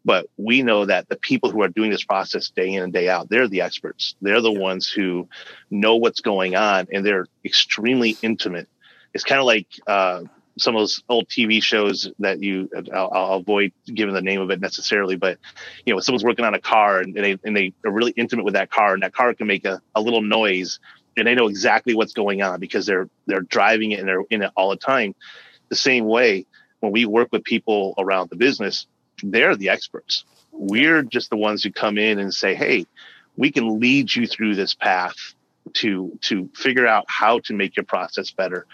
But 0.03 0.27
we 0.37 0.61
know 0.61 0.85
that 0.85 1.09
the 1.09 1.15
people 1.15 1.49
who 1.49 1.63
are 1.63 1.67
doing 1.67 1.89
this 1.89 2.03
process 2.03 2.49
day 2.49 2.73
in 2.73 2.83
and 2.83 2.93
day 2.93 3.09
out 3.09 3.27
they're 3.29 3.47
the 3.47 3.61
experts. 3.61 4.15
They're 4.21 4.41
the 4.41 4.51
ones 4.51 4.89
who 4.89 5.27
know 5.71 5.95
what's 5.95 6.21
going 6.21 6.55
on 6.55 6.87
and 6.91 7.05
they're 7.05 7.25
extremely 7.43 8.17
intimate. 8.21 8.67
It's 9.13 9.23
kind 9.23 9.39
of 9.39 9.45
like 9.45 9.67
uh, 9.87 10.23
some 10.57 10.75
of 10.75 10.81
those 10.81 11.03
old 11.09 11.27
TV 11.27 11.61
shows 11.61 12.09
that 12.19 12.41
you 12.41 12.69
I'll, 12.93 13.11
I'll, 13.11 13.33
avoid 13.33 13.73
giving 13.85 14.13
the 14.13 14.21
name 14.21 14.39
of 14.39 14.51
it 14.51 14.61
necessarily, 14.61 15.15
but 15.15 15.37
you 15.85 15.93
know, 15.93 15.99
someone's 15.99 16.23
working 16.23 16.45
on 16.45 16.53
a 16.53 16.61
car 16.61 16.99
and 16.99 17.13
they 17.15 17.37
and 17.43 17.55
they 17.55 17.73
are 17.85 17.91
really 17.91 18.13
intimate 18.15 18.45
with 18.45 18.53
that 18.53 18.71
car, 18.71 18.93
and 18.93 19.03
that 19.03 19.13
car 19.13 19.33
can 19.33 19.47
make 19.47 19.65
a, 19.65 19.81
a 19.95 20.01
little 20.01 20.21
noise, 20.21 20.79
and 21.17 21.27
they 21.27 21.35
know 21.35 21.47
exactly 21.47 21.93
what's 21.93 22.13
going 22.13 22.41
on 22.41 22.59
because 22.59 22.85
they're 22.85 23.09
they're 23.27 23.41
driving 23.41 23.91
it 23.91 23.99
and 23.99 24.07
they're 24.07 24.23
in 24.29 24.43
it 24.43 24.51
all 24.55 24.69
the 24.69 24.77
time. 24.77 25.13
The 25.69 25.75
same 25.75 26.05
way 26.05 26.45
when 26.79 26.91
we 26.91 27.05
work 27.05 27.29
with 27.31 27.43
people 27.43 27.93
around 27.97 28.29
the 28.29 28.35
business, 28.35 28.87
they're 29.23 29.55
the 29.55 29.69
experts. 29.69 30.23
We're 30.51 31.03
just 31.03 31.29
the 31.29 31.37
ones 31.37 31.63
who 31.63 31.71
come 31.71 31.97
in 31.97 32.17
and 32.19 32.33
say, 32.33 32.55
"Hey, 32.55 32.85
we 33.35 33.51
can 33.51 33.79
lead 33.79 34.13
you 34.15 34.25
through 34.25 34.55
this 34.55 34.73
path 34.73 35.15
to 35.73 36.17
to 36.21 36.49
figure 36.55 36.87
out 36.87 37.05
how 37.09 37.39
to 37.39 37.53
make 37.53 37.75
your 37.75 37.85
process 37.85 38.31
better." 38.31 38.65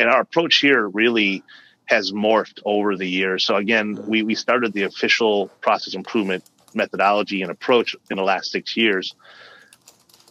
And 0.00 0.08
our 0.08 0.22
approach 0.22 0.56
here 0.56 0.88
really 0.88 1.42
has 1.84 2.10
morphed 2.10 2.60
over 2.64 2.96
the 2.96 3.06
years. 3.06 3.44
So 3.44 3.56
again, 3.56 3.98
we 4.06 4.22
we 4.22 4.34
started 4.34 4.72
the 4.72 4.84
official 4.84 5.48
process 5.60 5.94
improvement 5.94 6.42
methodology 6.74 7.42
and 7.42 7.50
approach 7.50 7.94
in 8.10 8.16
the 8.16 8.22
last 8.22 8.50
six 8.50 8.78
years. 8.78 9.14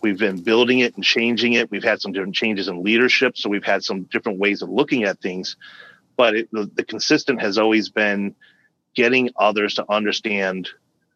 We've 0.02 0.18
been 0.18 0.42
building 0.42 0.80
it 0.80 0.96
and 0.96 1.04
changing 1.04 1.54
it. 1.54 1.70
We've 1.70 1.84
had 1.84 2.02
some 2.02 2.14
different 2.14 2.34
changes 2.34 2.68
in 2.68 2.82
leadership, 2.84 3.38
so 3.38 3.50
we've 3.50 3.64
had 3.64 3.84
some 3.84 4.04
different 4.04 4.40
ways 4.40 4.64
of 4.64 4.70
looking 4.70 5.04
at 5.04 5.22
things. 5.22 5.56
But 6.18 6.36
it, 6.36 6.50
the, 6.52 6.72
the 6.74 6.84
consistent 6.84 7.40
has 7.42 7.60
always 7.60 7.90
been 7.90 8.36
getting 8.96 9.30
others 9.38 9.76
to 9.76 9.86
understand 9.88 10.70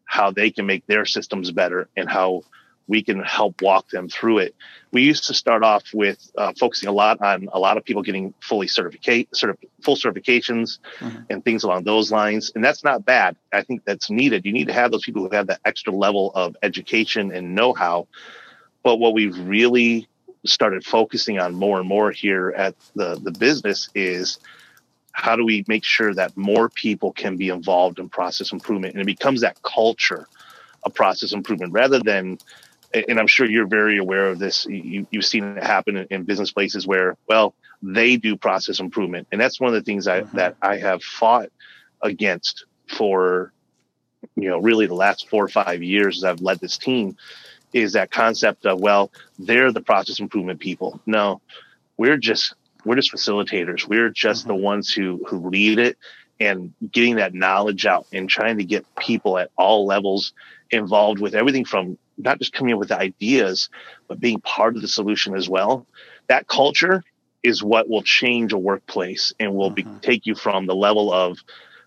how 0.04 0.30
they 0.30 0.50
can 0.50 0.66
make 0.66 0.86
their 0.86 1.06
systems 1.06 1.50
better 1.50 1.88
and 1.96 2.08
how 2.08 2.42
we 2.86 3.02
can 3.02 3.20
help 3.20 3.62
walk 3.62 3.88
them 3.88 4.08
through 4.08 4.38
it. 4.38 4.54
We 4.92 5.02
used 5.02 5.24
to 5.24 5.34
start 5.34 5.64
off 5.64 5.84
with 5.94 6.30
uh, 6.36 6.52
focusing 6.58 6.88
a 6.88 6.92
lot 6.92 7.20
on 7.20 7.48
a 7.52 7.58
lot 7.58 7.76
of 7.76 7.84
people 7.84 8.02
getting 8.02 8.34
fully 8.40 8.68
certificate, 8.68 9.34
sort 9.34 9.50
of 9.50 9.58
full 9.82 9.96
certifications 9.96 10.78
mm-hmm. 10.98 11.22
and 11.30 11.44
things 11.44 11.64
along 11.64 11.84
those 11.84 12.12
lines. 12.12 12.52
And 12.54 12.62
that's 12.62 12.84
not 12.84 13.04
bad. 13.04 13.36
I 13.52 13.62
think 13.62 13.84
that's 13.84 14.10
needed. 14.10 14.44
You 14.44 14.52
need 14.52 14.68
to 14.68 14.74
have 14.74 14.90
those 14.90 15.04
people 15.04 15.22
who 15.22 15.34
have 15.34 15.46
that 15.46 15.60
extra 15.64 15.92
level 15.92 16.32
of 16.34 16.56
education 16.62 17.32
and 17.32 17.54
know 17.54 17.72
how. 17.72 18.06
But 18.82 18.96
what 18.96 19.14
we've 19.14 19.38
really 19.38 20.08
started 20.44 20.84
focusing 20.84 21.38
on 21.38 21.54
more 21.54 21.78
and 21.78 21.88
more 21.88 22.10
here 22.10 22.52
at 22.54 22.74
the, 22.94 23.18
the 23.20 23.32
business 23.32 23.88
is 23.94 24.38
how 25.12 25.36
do 25.36 25.44
we 25.44 25.64
make 25.68 25.84
sure 25.84 26.12
that 26.12 26.36
more 26.36 26.68
people 26.68 27.12
can 27.12 27.36
be 27.36 27.48
involved 27.48 27.98
in 27.98 28.08
process 28.08 28.52
improvement 28.52 28.94
and 28.94 29.00
it 29.00 29.06
becomes 29.06 29.40
that 29.40 29.62
culture 29.62 30.28
of 30.82 30.92
process 30.92 31.32
improvement 31.32 31.72
rather 31.72 31.98
than 31.98 32.36
and 32.94 33.18
I'm 33.18 33.26
sure 33.26 33.48
you're 33.48 33.66
very 33.66 33.98
aware 33.98 34.28
of 34.28 34.38
this. 34.38 34.66
You, 34.66 35.06
have 35.12 35.24
seen 35.24 35.44
it 35.44 35.62
happen 35.62 35.96
in, 35.96 36.06
in, 36.10 36.22
business 36.24 36.52
places 36.52 36.86
where, 36.86 37.16
well, 37.28 37.54
they 37.82 38.16
do 38.16 38.36
process 38.36 38.80
improvement, 38.80 39.28
and 39.32 39.40
that's 39.40 39.60
one 39.60 39.68
of 39.68 39.74
the 39.74 39.82
things 39.82 40.06
I, 40.06 40.20
mm-hmm. 40.20 40.36
that 40.36 40.56
I 40.62 40.78
have 40.78 41.02
fought 41.02 41.50
against 42.00 42.66
for, 42.86 43.52
you 44.36 44.48
know, 44.48 44.58
really 44.58 44.86
the 44.86 44.94
last 44.94 45.28
four 45.28 45.44
or 45.44 45.48
five 45.48 45.82
years 45.82 46.18
as 46.18 46.24
I've 46.24 46.40
led 46.40 46.60
this 46.60 46.78
team, 46.78 47.16
is 47.72 47.94
that 47.94 48.10
concept 48.10 48.66
of, 48.66 48.80
well, 48.80 49.10
they're 49.38 49.72
the 49.72 49.80
process 49.80 50.20
improvement 50.20 50.60
people. 50.60 51.00
No, 51.06 51.40
we're 51.96 52.16
just 52.16 52.54
we're 52.84 52.96
just 52.96 53.12
facilitators. 53.12 53.88
We're 53.88 54.10
just 54.10 54.42
mm-hmm. 54.42 54.48
the 54.48 54.56
ones 54.56 54.92
who 54.92 55.24
who 55.26 55.48
lead 55.48 55.78
it 55.78 55.98
and 56.40 56.72
getting 56.90 57.16
that 57.16 57.34
knowledge 57.34 57.86
out 57.86 58.06
and 58.12 58.28
trying 58.28 58.58
to 58.58 58.64
get 58.64 58.84
people 58.96 59.38
at 59.38 59.50
all 59.56 59.86
levels 59.86 60.32
involved 60.70 61.20
with 61.20 61.34
everything 61.34 61.64
from 61.64 61.98
not 62.18 62.38
just 62.38 62.52
coming 62.52 62.74
up 62.74 62.80
with 62.80 62.92
ideas, 62.92 63.68
but 64.08 64.20
being 64.20 64.40
part 64.40 64.76
of 64.76 64.82
the 64.82 64.88
solution 64.88 65.34
as 65.36 65.48
well. 65.48 65.86
That 66.28 66.46
culture 66.46 67.02
is 67.42 67.62
what 67.62 67.88
will 67.88 68.02
change 68.02 68.52
a 68.52 68.58
workplace 68.58 69.32
and 69.38 69.54
will 69.54 69.70
mm-hmm. 69.70 69.94
be, 69.94 70.00
take 70.00 70.26
you 70.26 70.34
from 70.34 70.66
the 70.66 70.74
level 70.74 71.12
of 71.12 71.38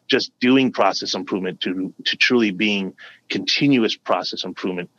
just 0.07 0.31
doing 0.39 0.71
process 0.71 1.15
improvement 1.15 1.59
to 1.61 1.93
to 2.05 2.15
truly 2.15 2.51
being 2.51 2.93
continuous 3.29 3.95
process 3.95 4.45
improvement. 4.45 4.89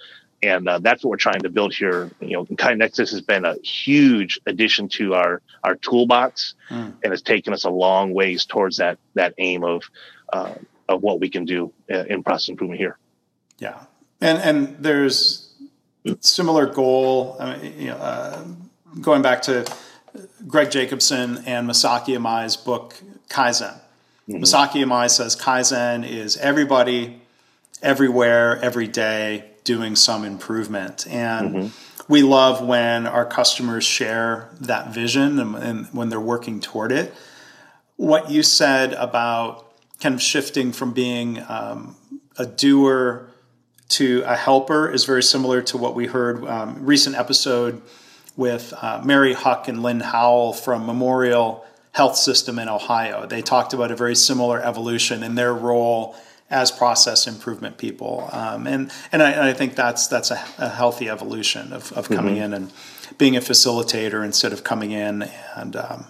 And 0.43 0.69
uh, 0.69 0.79
that's 0.79 1.03
what 1.03 1.11
we're 1.11 1.17
trying 1.17 1.41
to 1.41 1.49
build 1.49 1.75
here. 1.75 2.11
You 2.21 2.35
know, 2.35 2.45
KaiNexus 2.45 3.11
has 3.11 3.21
been 3.21 3.45
a 3.45 3.57
huge 3.57 4.41
addition 4.47 4.89
to 4.91 5.15
our 5.15 5.43
our 5.65 5.75
toolbox, 5.75 6.55
mm. 6.71 6.93
and 7.03 7.13
has 7.13 7.23
taken 7.23 7.53
us 7.53 7.65
a 7.65 7.71
long 7.71 8.15
ways 8.15 8.45
towards 8.45 8.77
that 8.77 8.99
that 9.15 9.35
aim 9.39 9.65
of 9.65 9.83
uh, 10.33 10.55
of 10.89 11.03
what 11.03 11.21
we 11.21 11.29
can 11.29 11.45
do 11.45 11.73
uh, 11.91 12.05
in 12.05 12.23
process 12.23 12.51
improvement 12.51 12.81
here. 12.81 12.99
Yeah, 13.59 13.81
and 14.21 14.39
and 14.39 14.77
there's 14.79 15.53
similar 16.21 16.67
goal. 16.67 17.37
I 17.41 17.57
mean, 17.57 17.81
you 17.81 17.89
know, 17.89 17.97
uh, 17.97 18.45
going 19.01 19.23
back 19.23 19.43
to 19.43 19.67
Greg 20.47 20.71
Jacobson 20.71 21.43
and 21.47 21.69
Masaaki 21.69 22.17
Imai's 22.17 22.57
book 22.57 22.95
Kaizen. 23.29 23.75
Mm-hmm. 24.29 24.43
Masaaki 24.43 24.85
Imai 24.85 25.11
says 25.11 25.35
Kaizen 25.35 26.09
is 26.09 26.37
everybody, 26.37 27.21
everywhere, 27.83 28.59
every 28.63 28.87
day 28.87 29.45
doing 29.69 29.95
some 29.95 30.25
improvement, 30.25 31.07
and 31.11 31.55
mm-hmm. 31.55 32.03
we 32.11 32.23
love 32.23 32.65
when 32.65 33.07
our 33.07 33.27
customers 33.27 33.85
share 33.85 34.49
that 34.59 34.95
vision 34.95 35.39
and, 35.39 35.55
and 35.57 35.87
when 35.89 36.09
they're 36.09 36.19
working 36.19 36.59
toward 36.59 36.91
it. 36.91 37.13
What 37.97 38.31
you 38.31 38.43
said 38.43 38.95
about 38.95 39.71
kind 40.01 40.15
of 40.15 40.23
shifting 40.23 40.73
from 40.73 40.95
being 40.95 41.45
um, 41.51 41.97
a 42.39 42.47
doer 42.47 43.29
to 43.91 44.23
a 44.25 44.35
helper 44.35 44.89
is 44.91 45.05
very 45.05 45.23
similar 45.23 45.61
to 45.61 45.77
what 45.77 45.95
we 45.95 46.07
heard 46.07 46.43
um, 46.47 46.87
recent 46.87 47.15
episode 47.15 47.83
with 48.39 48.73
uh, 48.81 49.03
Mary 49.05 49.35
Huck 49.35 49.69
and 49.69 49.83
Lynn 49.83 50.01
Howell 50.01 50.55
from 50.55 50.87
Memorial 50.87 51.63
Health 51.93 52.17
System 52.17 52.59
in 52.59 52.71
Ohio. 52.71 53.27
They 53.27 53.43
talked 53.43 53.75
about 53.75 53.91
a 53.91 53.97
very 53.97 54.17
similar 54.17 54.63
evolution 54.63 55.23
in 55.23 55.35
their 55.35 55.53
role 55.53 56.17
as 56.51 56.71
process 56.71 57.27
improvement 57.27 57.77
people, 57.79 58.29
um, 58.33 58.67
and 58.67 58.91
and 59.13 59.23
I, 59.23 59.51
I, 59.51 59.53
think 59.53 59.75
that's 59.75 60.07
that's 60.07 60.31
a, 60.31 60.43
a 60.57 60.69
healthy 60.69 61.09
evolution 61.09 61.73
of, 61.73 61.93
of 61.93 62.09
coming 62.09 62.37
mm-hmm. 62.37 62.45
in 62.45 62.55
and 62.55 62.73
being 63.19 63.37
a 63.37 63.41
facilitator 63.41 64.25
instead 64.25 64.53
of 64.53 64.65
coming 64.65 64.93
in 64.93 65.29
and 65.57 65.77
um, 65.77 66.07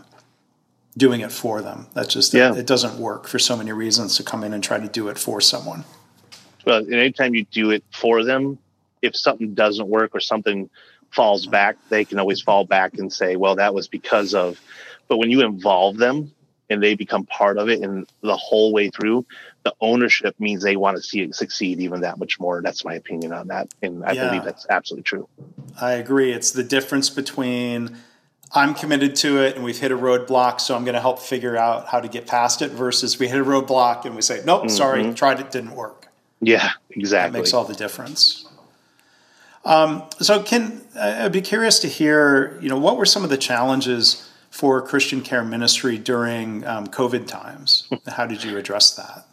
doing 0.97 1.21
it 1.21 1.33
for 1.33 1.61
them. 1.63 1.87
That's 1.95 2.13
just 2.13 2.35
yeah. 2.35 2.53
it, 2.53 2.59
it 2.59 2.67
doesn't 2.67 2.99
work 2.99 3.27
for 3.27 3.39
so 3.39 3.57
many 3.57 3.73
reasons 3.73 4.17
to 4.17 4.23
come 4.23 4.45
in 4.45 4.53
and 4.53 4.63
try 4.63 4.79
to 4.79 4.89
do 4.89 5.09
it 5.09 5.19
for 5.19 5.41
someone. 5.41 5.85
Well, 6.65 6.85
anytime 6.93 7.35
you 7.35 7.45
do 7.45 7.71
it 7.71 7.85
for 7.93 8.25
them, 8.25 8.59
if 9.01 9.17
something 9.17 9.55
doesn't 9.55 9.89
work 9.89 10.15
or 10.15 10.21
something 10.21 10.69
falls 11.11 11.47
back, 11.47 11.77
they 11.89 12.05
can 12.05 12.19
always 12.19 12.41
fall 12.43 12.65
back 12.65 12.95
and 12.99 13.13
say, 13.13 13.37
well, 13.37 13.57
that 13.57 13.75
was 13.75 13.89
because 13.89 14.35
of. 14.35 14.61
But 15.09 15.17
when 15.17 15.31
you 15.31 15.41
involve 15.45 15.97
them 15.97 16.33
and 16.69 16.83
they 16.83 16.95
become 16.95 17.25
part 17.25 17.57
of 17.57 17.69
it 17.69 17.81
and 17.81 18.07
the 18.21 18.37
whole 18.37 18.73
way 18.73 18.91
through, 18.91 19.25
the 19.69 19.75
ownership 19.81 20.35
means 20.39 20.63
they 20.63 20.77
want 20.77 20.97
to 20.97 21.03
see 21.03 21.21
it 21.21 21.35
succeed 21.35 21.81
even 21.81 22.01
that 22.01 22.19
much 22.19 22.41
more. 22.41 22.63
That's 22.63 22.85
my 22.85 22.95
opinion 22.95 23.33
on 23.33 23.49
that. 23.49 23.69
And 23.83 24.03
I 24.03 24.13
yeah, 24.13 24.29
believe 24.29 24.45
that's 24.45 24.67
absolutely 24.71 25.03
true. 25.03 25.29
I 25.79 25.93
agree. 25.93 26.33
It's 26.33 26.53
the 26.53 26.65
difference 26.65 27.11
between 27.11 27.99
I'm 28.53 28.75
committed 28.75 29.15
to 29.17 29.43
it 29.43 29.57
and 29.57 29.65
we've 29.65 29.79
hit 29.79 29.93
a 29.93 29.97
roadblock, 29.97 30.61
so 30.61 30.75
I'm 30.75 30.85
going 30.85 30.95
to 30.95 31.03
help 31.03 31.19
figure 31.19 31.57
out 31.57 31.89
how 31.89 32.01
to 32.01 32.09
get 32.09 32.27
past 32.27 32.63
it 32.63 32.71
versus 32.71 33.19
we 33.19 33.29
hit 33.29 33.39
a 33.39 33.45
roadblock 33.45 34.07
and 34.07 34.17
we 34.17 34.23
say, 34.23 34.41
nope, 34.45 34.63
mm-hmm. 34.63 34.69
sorry, 34.71 35.13
tried 35.13 35.39
it, 35.39 35.51
didn't 35.51 35.75
work. 35.75 36.09
Yeah, 36.41 36.71
exactly. 36.91 37.33
That 37.33 37.39
makes 37.39 37.53
all 37.53 37.65
the 37.65 37.75
difference. 37.75 38.47
Um, 39.67 40.05
so, 40.21 40.43
can 40.43 40.81
I'd 40.99 41.33
be 41.33 41.43
curious 41.43 41.81
to 41.81 41.89
hear, 41.89 42.59
you 42.63 42.71
know, 42.71 42.79
what 42.79 42.97
were 42.97 43.05
some 43.05 43.23
of 43.23 43.29
the 43.29 43.37
challenges 43.37 44.27
for 44.51 44.81
Christian 44.81 45.21
Care 45.21 45.45
Ministry 45.45 45.99
during 45.99 46.67
um, 46.67 46.87
COVID 46.87 47.27
times? 47.27 47.91
How 48.07 48.25
did 48.25 48.45
you 48.45 48.57
address 48.57 48.95
that? 48.95 49.28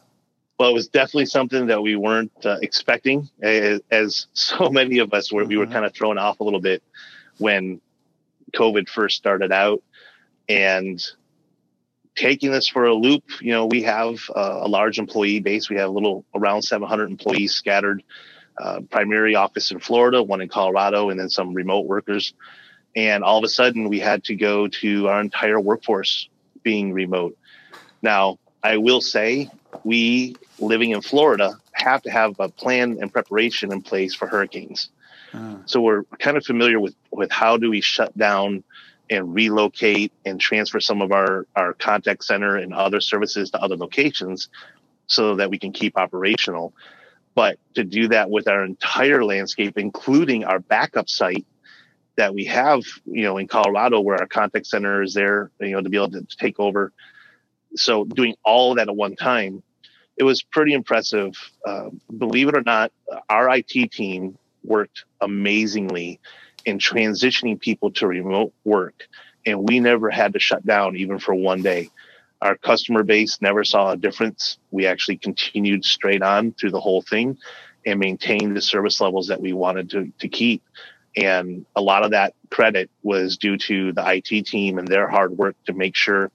Well, 0.57 0.69
it 0.69 0.73
was 0.73 0.87
definitely 0.87 1.25
something 1.25 1.67
that 1.67 1.81
we 1.81 1.95
weren't 1.95 2.31
uh, 2.45 2.57
expecting, 2.61 3.29
as, 3.41 3.81
as, 3.91 4.27
so 4.33 4.69
many 4.71 4.99
of 4.99 5.13
us 5.13 5.31
were. 5.31 5.41
Mm-hmm. 5.41 5.49
We 5.49 5.57
were 5.57 5.65
mm-hmm. 5.65 5.73
kind 5.73 5.85
of 5.85 5.93
thrown 5.93 6.17
off 6.17 6.39
a 6.39 6.43
little 6.43 6.61
bit 6.61 6.81
when 7.37 7.81
COVID 8.55 8.87
first 8.87 9.17
started 9.17 9.51
out, 9.51 9.83
and 10.47 11.03
taking 12.15 12.51
this 12.51 12.69
for 12.69 12.85
a 12.85 12.93
loop. 12.93 13.23
You 13.41 13.51
know, 13.51 13.65
we 13.65 13.83
have 13.83 14.17
uh, 14.35 14.59
a 14.61 14.67
large 14.67 14.97
employee 14.97 15.41
base. 15.41 15.69
We 15.69 15.75
have 15.75 15.89
a 15.89 15.93
little 15.93 16.25
around 16.33 16.61
700 16.61 17.09
employees 17.09 17.53
scattered, 17.53 18.03
uh, 18.57 18.81
primary 18.89 19.35
office 19.35 19.71
in 19.71 19.79
Florida, 19.79 20.23
one 20.23 20.41
in 20.41 20.47
Colorado, 20.47 21.09
and 21.09 21.19
then 21.19 21.29
some 21.29 21.53
remote 21.53 21.85
workers. 21.85 22.33
And 22.95 23.23
all 23.23 23.37
of 23.37 23.43
a 23.43 23.49
sudden, 23.49 23.89
we 23.89 23.99
had 23.99 24.23
to 24.25 24.35
go 24.35 24.69
to 24.69 25.09
our 25.09 25.19
entire 25.19 25.59
workforce 25.59 26.29
being 26.63 26.93
remote. 26.93 27.37
Now, 28.01 28.39
I 28.63 28.77
will 28.77 29.01
say, 29.01 29.49
we 29.83 30.35
living 30.59 30.91
in 30.91 31.01
Florida 31.01 31.59
have 31.73 32.01
to 32.03 32.11
have 32.11 32.39
a 32.39 32.49
plan 32.49 32.97
and 33.01 33.11
preparation 33.11 33.71
in 33.71 33.81
place 33.81 34.13
for 34.13 34.27
hurricanes. 34.27 34.89
Uh. 35.33 35.57
So 35.65 35.81
we're 35.81 36.03
kind 36.19 36.37
of 36.37 36.45
familiar 36.45 36.79
with 36.79 36.95
with 37.11 37.31
how 37.31 37.57
do 37.57 37.69
we 37.69 37.81
shut 37.81 38.17
down 38.17 38.63
and 39.09 39.33
relocate 39.33 40.11
and 40.25 40.39
transfer 40.39 40.79
some 40.79 41.01
of 41.01 41.11
our, 41.11 41.45
our 41.55 41.73
contact 41.73 42.23
center 42.23 42.57
and 42.57 42.73
other 42.73 42.99
services 42.99 43.51
to 43.51 43.61
other 43.61 43.77
locations 43.77 44.49
so 45.07 45.35
that 45.35 45.49
we 45.49 45.59
can 45.59 45.71
keep 45.71 45.97
operational. 45.97 46.73
But 47.35 47.59
to 47.75 47.83
do 47.83 48.07
that 48.09 48.29
with 48.29 48.47
our 48.47 48.63
entire 48.63 49.23
landscape, 49.23 49.77
including 49.77 50.45
our 50.45 50.59
backup 50.59 51.09
site 51.09 51.45
that 52.15 52.33
we 52.33 52.45
have, 52.45 52.81
you 53.05 53.23
know, 53.23 53.37
in 53.37 53.47
Colorado 53.47 53.99
where 53.99 54.17
our 54.17 54.27
contact 54.27 54.67
center 54.67 55.03
is 55.03 55.13
there, 55.13 55.51
you 55.59 55.71
know, 55.71 55.81
to 55.81 55.89
be 55.89 55.97
able 55.97 56.11
to 56.11 56.25
take 56.39 56.59
over. 56.59 56.93
So 57.75 58.05
doing 58.05 58.35
all 58.43 58.71
of 58.71 58.77
that 58.77 58.89
at 58.89 58.95
one 58.95 59.15
time, 59.15 59.63
it 60.17 60.23
was 60.23 60.41
pretty 60.43 60.73
impressive. 60.73 61.33
Uh, 61.65 61.89
believe 62.17 62.47
it 62.47 62.57
or 62.57 62.63
not, 62.63 62.91
our 63.29 63.49
IT 63.55 63.91
team 63.91 64.37
worked 64.63 65.03
amazingly 65.21 66.19
in 66.65 66.79
transitioning 66.79 67.59
people 67.59 67.91
to 67.91 68.07
remote 68.07 68.53
work. 68.63 69.07
And 69.45 69.67
we 69.67 69.79
never 69.79 70.09
had 70.09 70.33
to 70.33 70.39
shut 70.39 70.65
down 70.65 70.95
even 70.97 71.19
for 71.19 71.35
one 71.35 71.61
day. 71.61 71.89
Our 72.41 72.57
customer 72.57 73.03
base 73.03 73.41
never 73.41 73.63
saw 73.63 73.91
a 73.91 73.97
difference. 73.97 74.57
We 74.71 74.87
actually 74.87 75.17
continued 75.17 75.85
straight 75.85 76.21
on 76.21 76.53
through 76.53 76.71
the 76.71 76.79
whole 76.79 77.01
thing 77.01 77.37
and 77.85 77.99
maintained 77.99 78.55
the 78.55 78.61
service 78.61 78.99
levels 78.99 79.27
that 79.27 79.41
we 79.41 79.53
wanted 79.53 79.91
to, 79.91 80.11
to 80.19 80.27
keep. 80.27 80.63
And 81.15 81.65
a 81.75 81.81
lot 81.81 82.03
of 82.03 82.11
that 82.11 82.33
credit 82.49 82.89
was 83.03 83.37
due 83.37 83.57
to 83.57 83.93
the 83.93 84.03
IT 84.05 84.45
team 84.47 84.77
and 84.77 84.87
their 84.87 85.07
hard 85.07 85.37
work 85.37 85.55
to 85.65 85.73
make 85.73 85.95
sure 85.95 86.31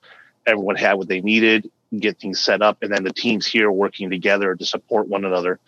everyone 0.47 0.77
had 0.77 0.95
what 0.95 1.09
they 1.09 1.21
needed, 1.21 1.71
get 1.99 2.19
things 2.19 2.41
set 2.41 2.63
up, 2.63 2.83
and 2.83 2.93
then 2.93 3.05
the 3.05 3.13
teams 3.13 3.47
here 3.47 3.71
working 3.71 4.11
together 4.11 4.55
to 4.55 4.65
support 4.65 5.09
one 5.09 5.25
another. 5.25 5.59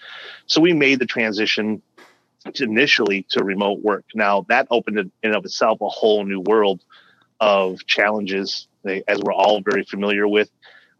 So 0.46 0.60
we 0.60 0.72
made 0.72 0.98
the 0.98 1.06
transition 1.06 1.82
to 2.54 2.64
initially 2.64 3.24
to 3.30 3.44
remote 3.44 3.80
work. 3.80 4.04
Now 4.14 4.44
that 4.48 4.66
opened 4.70 4.98
in 4.98 5.12
and 5.22 5.36
of 5.36 5.44
itself 5.44 5.80
a 5.80 5.88
whole 5.88 6.24
new 6.24 6.40
world 6.40 6.82
of 7.40 7.84
challenges, 7.86 8.68
as 8.84 9.20
we're 9.20 9.32
all 9.32 9.60
very 9.60 9.84
familiar 9.84 10.26
with. 10.26 10.50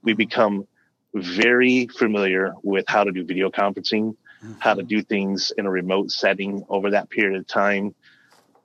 We 0.02 0.14
become 0.14 0.66
very 1.14 1.86
familiar 1.86 2.54
with 2.62 2.84
how 2.88 3.04
to 3.04 3.12
do 3.12 3.24
video 3.24 3.50
conferencing, 3.50 4.16
mm-hmm. 4.42 4.54
how 4.58 4.74
to 4.74 4.82
do 4.82 5.02
things 5.02 5.52
in 5.56 5.66
a 5.66 5.70
remote 5.70 6.10
setting 6.10 6.64
over 6.68 6.90
that 6.90 7.10
period 7.10 7.38
of 7.38 7.46
time. 7.46 7.94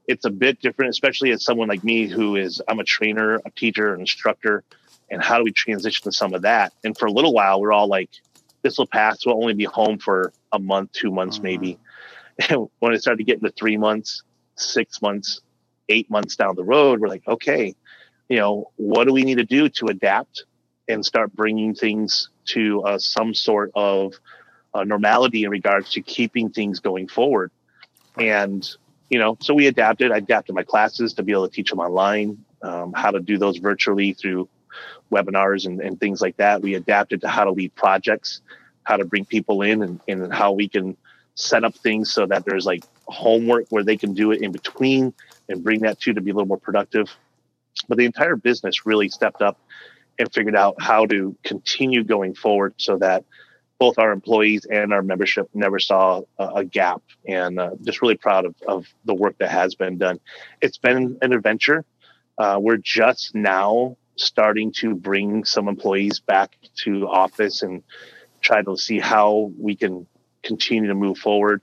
It's 0.08 0.26
a 0.26 0.30
bit 0.30 0.60
different, 0.62 0.90
especially 0.90 1.32
as 1.32 1.44
someone 1.44 1.68
like 1.68 1.84
me 1.84 2.08
who 2.08 2.36
is, 2.36 2.62
I'm 2.68 2.80
a 2.80 2.84
trainer, 2.84 3.36
a 3.46 3.52
teacher, 3.52 3.94
an 3.94 4.00
instructor. 4.00 4.64
And 5.10 5.24
how 5.24 5.38
do 5.38 5.44
we 5.44 5.52
transition 5.52 6.04
to 6.04 6.12
some 6.12 6.34
of 6.34 6.42
that? 6.42 6.74
And 6.84 6.98
for 6.98 7.06
a 7.06 7.12
little 7.12 7.34
while, 7.34 7.62
we're 7.62 7.72
all 7.72 7.88
like, 7.88 8.10
this 8.62 8.78
will 8.78 8.88
pass. 8.88 9.26
We'll 9.26 9.42
only 9.42 9.54
be 9.54 9.64
home 9.64 10.00
for 10.00 10.34
a 10.52 10.60
month, 10.60 10.92
two 10.92 11.12
months, 11.12 11.38
mm-hmm. 11.38 11.44
maybe. 11.44 11.80
And 12.50 12.68
when 12.80 12.94
it 12.94 13.02
started 13.02 13.26
getting 13.26 13.44
to 13.44 13.52
three 13.52 13.78
months, 13.78 14.24
six 14.56 15.02
months, 15.02 15.42
eight 15.90 16.10
months 16.10 16.36
down 16.36 16.56
the 16.56 16.64
road, 16.64 17.00
we're 17.00 17.08
like, 17.08 17.28
okay, 17.28 17.76
you 18.30 18.38
know, 18.38 18.72
what 18.76 19.06
do 19.06 19.14
we 19.14 19.24
need 19.24 19.38
to 19.38 19.46
do 19.46 19.70
to 19.70 19.88
adapt 19.88 20.44
and 20.90 21.06
start 21.06 21.34
bringing 21.34 21.74
things 21.74 22.30
to 22.46 22.82
uh, 22.84 22.98
some 22.98 23.34
sort 23.34 23.72
of 23.76 24.14
uh, 24.74 24.84
normality 24.84 25.44
in 25.44 25.50
regards 25.50 25.92
to 25.92 26.02
keeping 26.02 26.50
things 26.50 26.80
going 26.80 27.08
forward? 27.08 27.52
And, 28.18 28.68
you 29.10 29.20
know, 29.20 29.38
so 29.40 29.54
we 29.54 29.68
adapted. 29.68 30.12
I 30.12 30.18
adapted 30.18 30.56
my 30.56 30.64
classes 30.64 31.14
to 31.14 31.24
be 31.24 31.32
able 31.32 31.48
to 31.48 31.54
teach 31.54 31.70
them 31.70 31.80
online, 31.80 32.44
um, 32.62 32.92
how 32.94 33.12
to 33.12 33.20
do 33.20 33.38
those 33.38 33.58
virtually 33.58 34.14
through 34.14 34.50
webinars 35.12 35.66
and, 35.66 35.82
and 35.82 36.00
things 36.00 36.22
like 36.22 36.38
that. 36.38 36.62
We 36.62 36.76
adapted 36.76 37.22
to 37.22 37.28
how 37.28 37.46
to 37.46 37.52
lead 37.52 37.76
projects, 37.76 38.42
how 38.84 38.98
to 38.98 39.06
bring 39.06 39.26
people 39.26 39.62
in 39.62 39.84
and, 39.84 40.00
and 40.08 40.34
how 40.34 40.54
we 40.54 40.68
can 40.68 40.98
set 41.36 41.64
up 41.64 41.76
things 41.76 42.12
so 42.12 42.26
that 42.26 42.46
there's 42.46 42.66
like 42.66 42.84
homework 43.08 43.66
where 43.70 43.84
they 43.84 43.96
can 43.96 44.14
do 44.14 44.32
it 44.32 44.42
in 44.42 44.52
between 44.52 45.14
and 45.48 45.64
bring 45.64 45.82
that 45.82 46.00
to 46.02 46.14
to 46.14 46.22
be 46.22 46.32
a 46.32 46.34
little 46.34 46.48
more 46.48 46.58
productive. 46.58 47.10
But 47.88 47.98
the 47.98 48.06
entire 48.06 48.36
business 48.36 48.86
really 48.86 49.10
stepped 49.10 49.42
up 49.42 49.60
and 50.20 50.34
figured 50.34 50.56
out 50.56 50.82
how 50.82 51.06
to 51.06 51.36
continue 51.44 52.04
going 52.04 52.34
forward 52.34 52.74
so 52.78 52.98
that 52.98 53.24
both 53.80 54.00
our 54.00 54.12
employees 54.12 54.66
and 54.66 54.92
our 54.92 55.04
membership 55.04 55.48
never 55.54 55.78
saw 55.78 56.22
a, 56.40 56.48
a 56.56 56.66
gap. 56.66 57.04
And 57.28 57.60
uh, 57.60 57.72
just 57.84 58.02
really 58.02 58.18
proud 58.18 58.46
of, 58.46 58.56
of 58.68 58.88
the 59.06 59.14
work 59.14 59.38
that 59.38 59.52
has 59.52 59.76
been 59.76 60.00
done. 60.00 60.20
It's 60.62 60.80
been 60.80 61.20
an 61.22 61.34
adventure. 61.34 61.86
Uh, 62.38 62.58
we're 62.60 62.78
just 62.78 63.36
now 63.36 63.98
starting 64.18 64.72
to 64.72 64.96
bring 64.96 65.46
some 65.46 65.68
employees 65.68 66.20
back 66.20 66.58
to 66.84 67.08
office 67.08 67.64
and 67.64 67.84
try 68.42 68.62
to 68.62 68.78
see 68.78 69.00
how 69.00 69.52
we 69.60 69.76
can 69.76 70.08
continue 70.44 70.88
to 70.88 70.96
move 70.96 71.18
forward. 71.18 71.62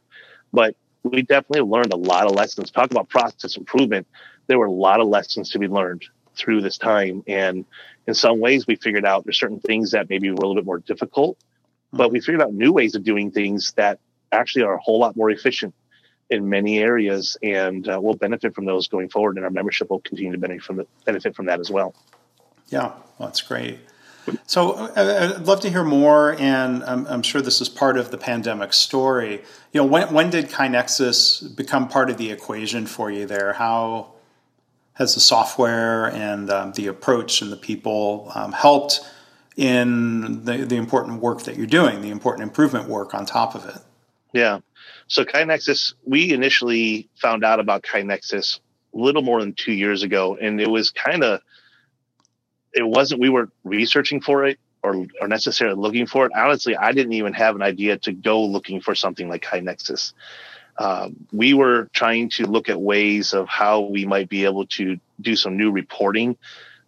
But 0.53 0.77
we 1.03 1.23
definitely 1.23 1.63
learned 1.63 1.93
a 1.93 1.97
lot 1.97 2.27
of 2.27 2.33
lessons. 2.33 2.71
Talk 2.71 2.91
about 2.91 3.09
process 3.09 3.57
improvement. 3.57 4.07
There 4.47 4.59
were 4.59 4.67
a 4.67 4.73
lot 4.73 5.01
of 5.01 5.09
lessons 5.09 5.51
to 5.51 5.59
be 5.59 5.69
learned 5.69 6.05
through 6.37 6.63
this 6.63 6.79
time. 6.79 7.23
And 7.27 7.65
in 8.07 8.15
some 8.15 8.41
ways, 8.41 8.67
we 8.67 8.77
figured 8.77 9.05
out 9.05 9.25
there's 9.25 9.39
certain 9.39 9.61
things 9.61 9.93
that 9.93 10.09
maybe 10.11 10.29
were 10.29 10.35
a 10.35 10.39
little 10.39 10.55
bit 10.55 10.65
more 10.65 10.79
difficult, 10.79 11.39
but 11.93 12.11
we 12.11 12.21
figured 12.21 12.43
out 12.43 12.53
new 12.53 12.73
ways 12.73 12.95
of 12.95 13.05
doing 13.05 13.31
things 13.31 13.73
that 13.77 14.01
actually 14.33 14.65
are 14.65 14.75
a 14.75 14.81
whole 14.81 14.99
lot 14.99 15.17
more 15.17 15.31
efficient 15.31 15.75
in 16.31 16.49
many 16.49 16.79
areas. 16.79 17.37
And 17.43 17.89
uh, 17.89 17.99
we'll 18.03 18.17
benefit 18.17 18.55
from 18.55 18.65
those 18.65 18.89
going 18.89 19.09
forward. 19.09 19.37
And 19.37 19.45
our 19.45 19.51
membership 19.51 19.91
will 19.91 20.01
continue 20.01 20.33
to 20.33 20.39
benefit 20.39 20.63
from, 20.63 20.77
the, 20.77 20.87
benefit 21.05 21.37
from 21.37 21.47
that 21.47 21.61
as 21.61 21.71
well. 21.71 21.95
Yeah, 22.69 22.93
well, 23.19 23.29
that's 23.29 23.43
great. 23.43 23.79
So 24.47 24.91
I'd 24.97 25.47
love 25.47 25.61
to 25.61 25.71
hear 25.71 25.85
more, 25.85 26.35
and 26.39 26.83
I'm, 26.85 27.07
I'm, 27.07 27.23
sure 27.23 27.43
this 27.43 27.61
is 27.61 27.69
part 27.69 27.99
of 27.99 28.11
the 28.11 28.19
pandemic 28.19 28.73
story. 28.73 29.43
You 29.73 29.81
know, 29.81 29.85
when 29.85 30.13
when 30.15 30.31
did 30.31 30.47
KaiNexus 30.47 31.55
become 31.55 31.89
part 31.89 32.09
of 32.09 32.17
the 32.17 32.31
equation 32.31 32.87
for 32.87 33.11
you 33.11 33.27
there? 33.27 33.53
How 33.53 34.13
has 34.95 35.15
the 35.15 35.21
software 35.21 36.07
and 36.07 36.49
um, 36.51 36.73
the 36.73 36.87
approach 36.87 37.43
and 37.43 37.53
the 37.53 37.57
people 37.57 38.31
um, 38.35 38.53
helped 38.53 39.01
in 39.57 40.45
the, 40.45 40.59
the 40.59 40.77
important 40.77 41.21
work 41.21 41.43
that 41.43 41.57
you're 41.57 41.67
doing, 41.67 42.01
the 42.01 42.11
important 42.11 42.45
improvement 42.45 42.89
work 42.89 43.13
on 43.13 43.27
top 43.27 43.55
of 43.55 43.67
it? 43.67 43.79
Yeah. 44.33 44.61
So 45.07 45.25
KaiNexus, 45.25 45.95
we 46.07 46.33
initially 46.33 47.11
found 47.17 47.45
out 47.45 47.61
about 47.61 47.83
KaiNexus 47.83 48.59
a 48.95 48.99
little 48.99 49.23
more 49.23 49.41
than 49.41 49.53
two 49.53 49.73
years 49.73 50.03
ago, 50.03 50.39
and 50.41 50.61
it 50.61 50.71
was 50.71 50.91
kind 50.91 51.23
of– 51.23 51.41
it 52.75 52.87
wasn't 52.87 53.21
we 53.21 53.29
weren't 53.29 53.53
researching 53.65 54.21
for 54.21 54.45
it 54.45 54.59
or, 54.83 55.07
or 55.21 55.29
necessarily 55.29 55.77
looking 55.77 56.07
for 56.07 56.27
it. 56.27 56.33
Honestly, 56.37 56.77
I 56.77 56.93
didn't 56.93 57.15
even 57.15 57.33
have 57.33 57.57
an 57.57 57.63
idea 57.63 57.97
to 57.99 58.13
go 58.13 58.45
looking 58.45 58.81
for 58.81 58.95
something 58.95 59.29
like 59.29 59.43
KaiNexus. 59.43 60.13
Uh, 60.77 61.09
we 61.33 61.55
were 61.55 61.89
trying 61.95 62.29
to 62.29 62.47
look 62.47 62.69
at 62.69 62.81
ways 62.81 63.33
of 63.33 63.49
how 63.49 63.81
we 63.81 64.05
might 64.05 64.29
be 64.29 64.45
able 64.45 64.67
to 64.67 64.99
do 65.21 65.37
some 65.37 65.57
new 65.57 65.71
reporting 65.71 66.37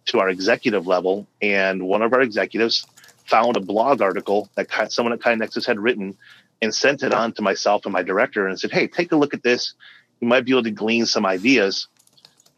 to 0.05 0.19
our 0.19 0.29
executive 0.29 0.85
level. 0.85 1.27
And 1.41 1.87
one 1.87 2.01
of 2.01 2.13
our 2.13 2.21
executives 2.21 2.85
found 3.25 3.57
a 3.57 3.61
blog 3.61 4.01
article 4.01 4.49
that 4.55 4.91
someone 4.91 5.13
at 5.13 5.19
KaiNexus 5.19 5.65
had 5.65 5.79
written 5.79 6.17
and 6.61 6.73
sent 6.73 7.03
it 7.03 7.13
on 7.13 7.33
to 7.33 7.41
myself 7.41 7.85
and 7.85 7.93
my 7.93 8.03
director 8.03 8.47
and 8.47 8.59
said, 8.59 8.71
Hey, 8.71 8.87
take 8.87 9.11
a 9.11 9.15
look 9.15 9.33
at 9.33 9.43
this. 9.43 9.73
You 10.19 10.27
might 10.27 10.45
be 10.45 10.51
able 10.51 10.63
to 10.63 10.71
glean 10.71 11.05
some 11.05 11.25
ideas. 11.25 11.87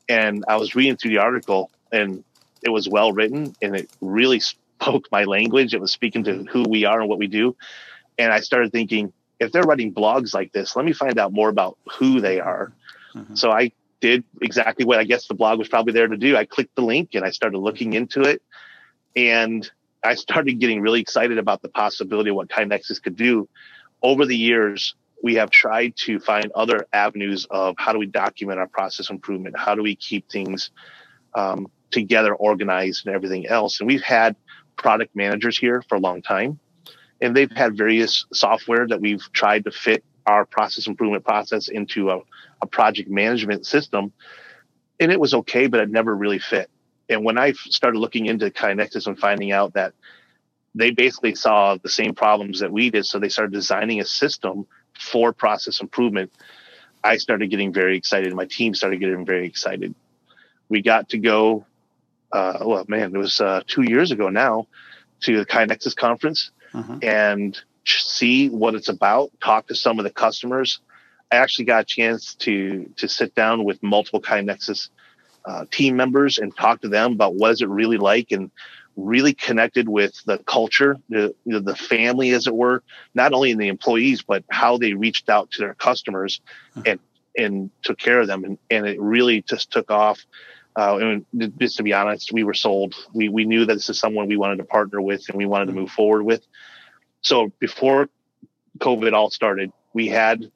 And 0.07 0.43
I 0.47 0.57
was 0.57 0.75
reading 0.75 0.97
through 0.97 1.11
the 1.11 1.17
article 1.19 1.69
and 1.91 2.23
it 2.63 2.69
was 2.69 2.87
well 2.87 3.11
written 3.11 3.55
and 3.61 3.75
it 3.75 3.89
really 4.01 4.39
spoke 4.39 5.07
my 5.11 5.23
language. 5.23 5.73
It 5.73 5.81
was 5.81 5.91
speaking 5.91 6.23
to 6.25 6.43
who 6.45 6.63
we 6.63 6.85
are 6.85 7.01
and 7.01 7.09
what 7.09 7.19
we 7.19 7.27
do. 7.27 7.55
And 8.17 8.31
I 8.31 8.39
started 8.41 8.71
thinking, 8.71 9.13
if 9.39 9.51
they're 9.51 9.63
writing 9.63 9.93
blogs 9.93 10.33
like 10.33 10.51
this, 10.51 10.75
let 10.75 10.85
me 10.85 10.93
find 10.93 11.17
out 11.17 11.31
more 11.31 11.49
about 11.49 11.77
who 11.97 12.19
they 12.19 12.39
are. 12.39 12.73
Mm-hmm. 13.15 13.35
So 13.35 13.51
I 13.51 13.71
did 14.01 14.23
exactly 14.41 14.85
what 14.85 14.99
I 14.99 15.03
guess 15.03 15.27
the 15.27 15.33
blog 15.33 15.59
was 15.59 15.67
probably 15.67 15.93
there 15.93 16.07
to 16.07 16.17
do. 16.17 16.35
I 16.35 16.45
clicked 16.45 16.75
the 16.75 16.81
link 16.81 17.15
and 17.15 17.25
I 17.25 17.31
started 17.31 17.57
looking 17.57 17.93
into 17.93 18.21
it. 18.21 18.41
And 19.15 19.69
I 20.03 20.15
started 20.15 20.59
getting 20.59 20.81
really 20.81 21.01
excited 21.01 21.37
about 21.37 21.61
the 21.61 21.69
possibility 21.69 22.29
of 22.29 22.35
what 22.35 22.49
KaiNexus 22.49 23.01
could 23.01 23.15
do. 23.15 23.49
Over 24.01 24.25
the 24.25 24.35
years, 24.35 24.95
we 25.21 25.35
have 25.35 25.49
tried 25.49 25.95
to 25.97 26.19
find 26.19 26.51
other 26.55 26.87
avenues 26.93 27.45
of 27.49 27.75
how 27.77 27.91
do 27.91 27.99
we 27.99 28.05
document 28.05 28.59
our 28.59 28.67
process 28.67 29.09
improvement? 29.09 29.57
How 29.57 29.75
do 29.75 29.83
we 29.83 29.95
keep 29.95 30.29
things 30.29 30.71
um, 31.33 31.67
together, 31.91 32.33
organized, 32.33 33.05
and 33.05 33.15
everything 33.15 33.47
else. 33.47 33.79
And 33.79 33.87
we've 33.87 34.01
had 34.01 34.35
product 34.75 35.15
managers 35.15 35.57
here 35.57 35.83
for 35.87 35.95
a 35.95 35.99
long 35.99 36.21
time, 36.21 36.59
and 37.21 37.35
they've 37.35 37.51
had 37.51 37.77
various 37.77 38.25
software 38.33 38.87
that 38.87 39.01
we've 39.01 39.31
tried 39.33 39.65
to 39.65 39.71
fit 39.71 40.03
our 40.25 40.45
process 40.45 40.87
improvement 40.87 41.23
process 41.25 41.67
into 41.67 42.11
a, 42.11 42.19
a 42.61 42.67
project 42.67 43.09
management 43.09 43.65
system. 43.65 44.13
And 44.99 45.11
it 45.11 45.19
was 45.19 45.33
okay, 45.33 45.67
but 45.67 45.79
it 45.79 45.89
never 45.89 46.15
really 46.15 46.39
fit. 46.39 46.69
And 47.09 47.25
when 47.25 47.37
I 47.37 47.53
started 47.53 47.97
looking 47.97 48.27
into 48.27 48.51
KaiNexus 48.51 49.07
and 49.07 49.17
finding 49.17 49.51
out 49.51 49.73
that 49.73 49.93
they 50.75 50.91
basically 50.91 51.33
saw 51.33 51.77
the 51.81 51.89
same 51.89 52.13
problems 52.13 52.59
that 52.59 52.71
we 52.71 52.91
did, 52.91 53.05
so 53.05 53.17
they 53.17 53.29
started 53.29 53.51
designing 53.51 53.99
a 53.99 54.05
system 54.05 54.67
for 54.99 55.33
process 55.33 55.81
improvement. 55.81 56.31
I 57.03 57.17
started 57.17 57.49
getting 57.49 57.73
very 57.73 57.97
excited. 57.97 58.33
My 58.33 58.45
team 58.45 58.75
started 58.75 58.99
getting 58.99 59.25
very 59.25 59.47
excited. 59.47 59.95
We 60.67 60.81
got 60.81 61.09
to 61.09 61.17
go 61.17 61.65
uh, 62.31 62.59
well, 62.61 62.85
man, 62.87 63.15
it 63.15 63.17
was 63.17 63.41
uh, 63.41 63.61
two 63.67 63.83
years 63.83 64.11
ago 64.11 64.29
now 64.29 64.67
to 65.21 65.37
the 65.37 65.45
KaiNexus 65.45 65.95
conference 65.95 66.51
mm-hmm. 66.73 66.97
and 67.01 67.59
see 67.85 68.49
what 68.49 68.75
it's 68.75 68.89
about, 68.89 69.31
talk 69.41 69.67
to 69.67 69.75
some 69.75 69.99
of 69.99 70.03
the 70.03 70.11
customers. 70.11 70.79
I 71.31 71.37
actually 71.37 71.65
got 71.65 71.81
a 71.81 71.85
chance 71.85 72.35
to 72.35 72.91
to 72.97 73.07
sit 73.07 73.35
down 73.35 73.63
with 73.63 73.81
multiple 73.83 74.21
KaiNexus 74.21 74.89
uh, 75.45 75.65
team 75.71 75.95
members 75.95 76.37
and 76.37 76.55
talk 76.55 76.81
to 76.81 76.89
them 76.89 77.13
about 77.13 77.35
what 77.35 77.51
is 77.51 77.61
it 77.61 77.69
really 77.69 77.97
like 77.97 78.31
and 78.31 78.51
really 78.95 79.33
connected 79.33 79.87
with 79.87 80.21
the 80.25 80.37
culture, 80.39 80.97
the 81.09 81.33
the 81.45 81.75
family, 81.75 82.31
as 82.31 82.47
it 82.47 82.55
were, 82.55 82.83
not 83.13 83.33
only 83.33 83.51
in 83.51 83.57
the 83.57 83.67
employees 83.67 84.21
but 84.21 84.43
how 84.49 84.77
they 84.77 84.93
reached 84.93 85.29
out 85.29 85.51
to 85.51 85.59
their 85.59 85.75
customers 85.75 86.41
mm-hmm. 86.75 86.81
and 86.85 86.99
and 87.37 87.71
took 87.83 87.97
care 87.97 88.19
of 88.19 88.27
them, 88.27 88.43
and, 88.43 88.57
and 88.69 88.87
it 88.87 88.99
really 88.99 89.41
just 89.43 89.71
took 89.71 89.91
off. 89.91 90.19
Uh, 90.79 90.97
and 90.97 91.25
just 91.59 91.75
to 91.75 91.83
be 91.83 91.91
honest, 91.91 92.31
we 92.31 92.45
were 92.45 92.53
sold. 92.53 92.95
We 93.11 93.27
we 93.27 93.43
knew 93.43 93.65
that 93.65 93.73
this 93.73 93.89
is 93.89 93.99
someone 93.99 94.27
we 94.27 94.37
wanted 94.37 94.59
to 94.59 94.63
partner 94.63 95.01
with 95.01 95.27
and 95.27 95.37
we 95.37 95.45
wanted 95.45 95.65
to 95.65 95.73
move 95.73 95.91
forward 95.91 96.23
with. 96.23 96.41
So 97.19 97.51
before 97.59 98.07
COVID 98.77 99.11
all 99.11 99.29
started, 99.29 99.73
we 99.93 100.07
had 100.07 100.49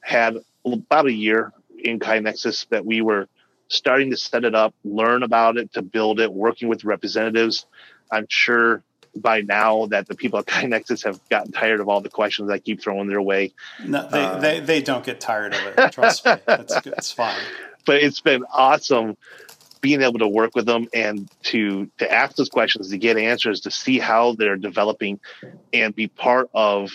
had 0.00 0.38
about 0.64 1.04
a 1.04 1.12
year 1.12 1.52
in 1.78 1.98
KaiNexus 1.98 2.66
that 2.70 2.86
we 2.86 3.02
were 3.02 3.28
starting 3.68 4.10
to 4.10 4.16
set 4.16 4.44
it 4.46 4.54
up, 4.54 4.74
learn 4.84 5.22
about 5.22 5.58
it, 5.58 5.74
to 5.74 5.82
build 5.82 6.18
it, 6.18 6.32
working 6.32 6.68
with 6.68 6.84
representatives, 6.84 7.66
I'm 8.10 8.26
sure 8.30 8.82
by 9.14 9.42
now 9.42 9.86
that 9.86 10.08
the 10.08 10.14
people 10.14 10.38
at 10.38 10.46
KaiNexus 10.46 11.04
have 11.04 11.20
gotten 11.28 11.52
tired 11.52 11.80
of 11.80 11.90
all 11.90 12.00
the 12.00 12.08
questions 12.08 12.50
I 12.50 12.58
keep 12.58 12.80
throwing 12.80 13.08
their 13.08 13.20
way. 13.20 13.52
No, 13.84 14.08
they, 14.08 14.24
uh, 14.24 14.38
they, 14.38 14.60
they 14.60 14.80
don't 14.80 15.04
get 15.04 15.20
tired 15.20 15.54
of 15.54 15.60
it. 15.66 15.92
Trust 15.92 16.24
me. 16.24 16.36
That's. 16.46 16.74
It's 16.86 17.12
fine. 17.12 17.36
But 17.86 18.02
it's 18.02 18.20
been 18.20 18.44
awesome 18.52 19.16
being 19.80 20.02
able 20.02 20.18
to 20.18 20.28
work 20.28 20.54
with 20.54 20.66
them 20.66 20.88
and 20.92 21.30
to 21.42 21.90
to 21.98 22.10
ask 22.10 22.36
those 22.36 22.48
questions 22.48 22.90
to 22.90 22.98
get 22.98 23.16
answers 23.16 23.62
to 23.62 23.70
see 23.70 23.98
how 23.98 24.34
they're 24.34 24.56
developing 24.56 25.20
and 25.72 25.94
be 25.94 26.08
part 26.08 26.48
of 26.54 26.90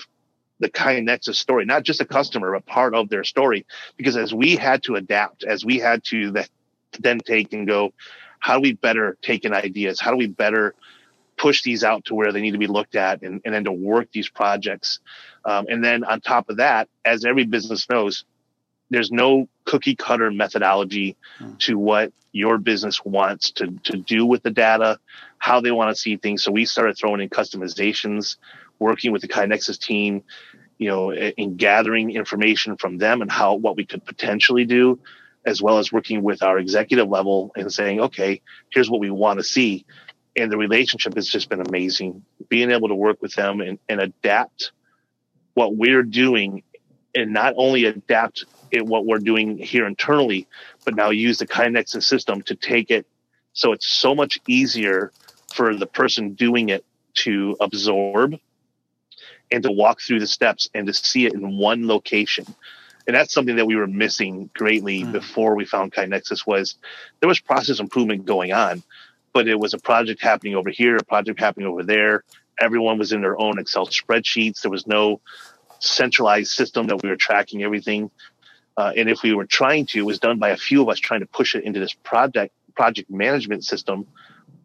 the 0.60 0.70
KaiNexus 0.70 1.36
story 1.36 1.66
not 1.66 1.84
just 1.84 2.02
a 2.02 2.06
customer 2.06 2.54
but 2.54 2.66
part 2.66 2.96
of 2.96 3.10
their 3.10 3.24
story. 3.24 3.66
Because 3.98 4.18
as 4.18 4.34
we 4.34 4.56
had 4.56 4.84
to 4.84 4.96
adapt 4.96 5.44
as 5.44 5.66
we 5.66 5.80
had 5.80 6.04
to 6.06 6.34
then 7.00 7.20
take 7.20 7.54
and 7.54 7.68
go 7.68 7.94
how 8.40 8.56
do 8.56 8.62
we 8.62 8.74
better 8.74 9.18
take 9.22 9.46
in 9.46 9.54
ideas? 9.54 10.02
How 10.02 10.12
do 10.12 10.18
we 10.18 10.28
better 10.28 10.76
push 11.38 11.64
these 11.64 11.84
out 11.84 12.06
to 12.06 12.16
where 12.16 12.34
they 12.34 12.42
need 12.42 12.52
to 12.52 12.58
be 12.58 12.68
looked 12.68 12.96
at 12.96 13.22
and, 13.22 13.42
and 13.46 13.54
then 13.54 13.64
to 13.64 13.72
work 13.72 14.12
these 14.12 14.28
projects? 14.28 15.00
Um, 15.46 15.68
and 15.70 15.84
then 15.84 16.04
on 16.04 16.20
top 16.20 16.50
of 16.50 16.58
that 16.58 16.90
as 17.06 17.24
every 17.24 17.46
business 17.46 17.90
knows 17.90 18.26
there's 18.90 19.12
no 19.12 19.48
cookie 19.66 19.96
cutter 19.96 20.30
methodology 20.32 21.16
hmm. 21.38 21.56
to 21.60 21.78
what 21.78 22.14
your 22.32 22.58
business 22.58 23.04
wants 23.06 23.52
to, 23.52 23.68
to 23.84 23.98
do 23.98 24.26
with 24.26 24.44
the 24.44 24.50
data, 24.50 25.00
how 25.38 25.62
they 25.62 25.72
want 25.72 25.96
to 25.96 26.02
see 26.02 26.18
things. 26.18 26.44
So 26.44 26.52
we 26.52 26.66
started 26.66 26.98
throwing 26.98 27.22
in 27.22 27.30
customizations, 27.30 28.38
working 28.80 29.12
with 29.12 29.22
the 29.22 29.28
KaiNexus 29.28 29.80
team, 29.80 30.24
you 30.78 30.90
know, 30.90 31.14
in 31.14 31.56
gathering 31.56 32.10
information 32.12 32.76
from 32.76 32.98
them 32.98 33.22
and 33.22 33.32
how 33.32 33.56
what 33.56 33.78
we 33.78 33.86
could 33.86 34.04
potentially 34.04 34.66
do, 34.66 35.00
as 35.46 35.62
well 35.62 35.78
as 35.78 35.92
working 35.92 36.24
with 36.24 36.42
our 36.42 36.58
executive 36.58 37.08
level 37.08 37.52
and 37.56 37.72
saying, 37.72 38.02
okay, 38.02 38.42
here's 38.72 38.90
what 38.90 39.00
we 39.00 39.12
want 39.12 39.40
to 39.40 39.44
see. 39.44 39.86
And 40.36 40.52
the 40.52 40.58
relationship 40.58 41.14
has 41.16 41.28
just 41.28 41.50
been 41.50 41.62
amazing. 41.62 42.24
Being 42.50 42.72
able 42.72 42.88
to 42.88 42.96
work 42.96 43.22
with 43.22 43.36
them 43.36 43.62
and, 43.62 43.78
and 43.88 44.02
adapt 44.02 44.72
what 45.54 45.76
we're 45.76 46.04
doing 46.04 46.64
and 47.16 47.32
not 47.32 47.54
only 47.58 47.86
adapt 47.86 48.46
in 48.72 48.88
what 48.88 49.06
we're 49.06 49.20
doing 49.20 49.58
here 49.58 49.86
internally, 49.86 50.48
but 50.84 50.96
now 50.96 51.10
use 51.12 51.38
the 51.38 51.48
KaiNexus 51.48 52.04
system 52.04 52.42
to 52.44 52.56
take 52.56 52.90
it 52.90 53.06
so 53.54 53.72
it's 53.72 53.88
so 53.88 54.16
much 54.16 54.40
easier 54.48 55.12
for 55.54 55.76
the 55.76 55.86
person 55.86 56.34
doing 56.34 56.70
it 56.70 56.84
to 57.14 57.56
absorb 57.60 58.36
and 59.52 59.64
to 59.64 59.72
walk 59.72 60.02
through 60.02 60.20
the 60.20 60.28
steps 60.28 60.68
and 60.74 60.88
to 60.88 60.94
see 60.94 61.28
it 61.28 61.34
in 61.34 61.58
one 61.58 61.88
location. 61.88 62.46
And 63.06 63.16
that's 63.16 63.34
something 63.34 63.58
that 63.58 63.68
we 63.68 63.76
were 63.76 63.88
missing 63.88 64.50
greatly 64.54 65.04
mm. 65.04 65.12
before 65.12 65.56
we 65.56 65.66
found 65.66 65.94
KaiNexus 65.94 66.48
was 66.48 66.76
there 67.20 67.30
was 67.30 67.40
process 67.40 67.80
improvement 67.80 68.26
going 68.26 68.54
on, 68.54 68.82
but 69.34 69.48
it 69.48 69.60
was 69.60 69.74
a 69.74 69.78
project 69.78 70.22
happening 70.22 70.56
over 70.56 70.72
here, 70.72 70.96
a 70.96 71.04
project 71.04 71.40
happening 71.40 71.68
over 71.68 71.84
there. 71.84 72.24
Everyone 72.60 72.98
was 72.98 73.12
in 73.12 73.22
their 73.22 73.40
own 73.40 73.60
Excel 73.60 73.86
spreadsheets. 73.88 74.62
There 74.62 74.72
was 74.72 74.88
no 74.88 75.22
centralized 75.84 76.52
system 76.52 76.88
that 76.88 77.02
we 77.04 77.10
were 77.10 77.16
tracking 77.16 77.64
everything. 77.64 78.10
Uh, 78.76 78.92
and 78.96 79.10
if 79.10 79.22
we 79.22 79.34
were 79.34 79.46
trying 79.46 79.86
to, 79.86 80.00
it 80.00 80.06
was 80.06 80.20
done 80.20 80.40
by 80.40 80.50
a 80.50 80.58
few 80.58 80.82
of 80.82 80.90
us 80.90 81.00
trying 81.00 81.20
to 81.20 81.28
push 81.28 81.56
it 81.56 81.64
into 81.64 81.80
this 81.80 81.94
project 81.94 82.54
project 82.76 83.10
management 83.10 83.64
system. 83.64 84.08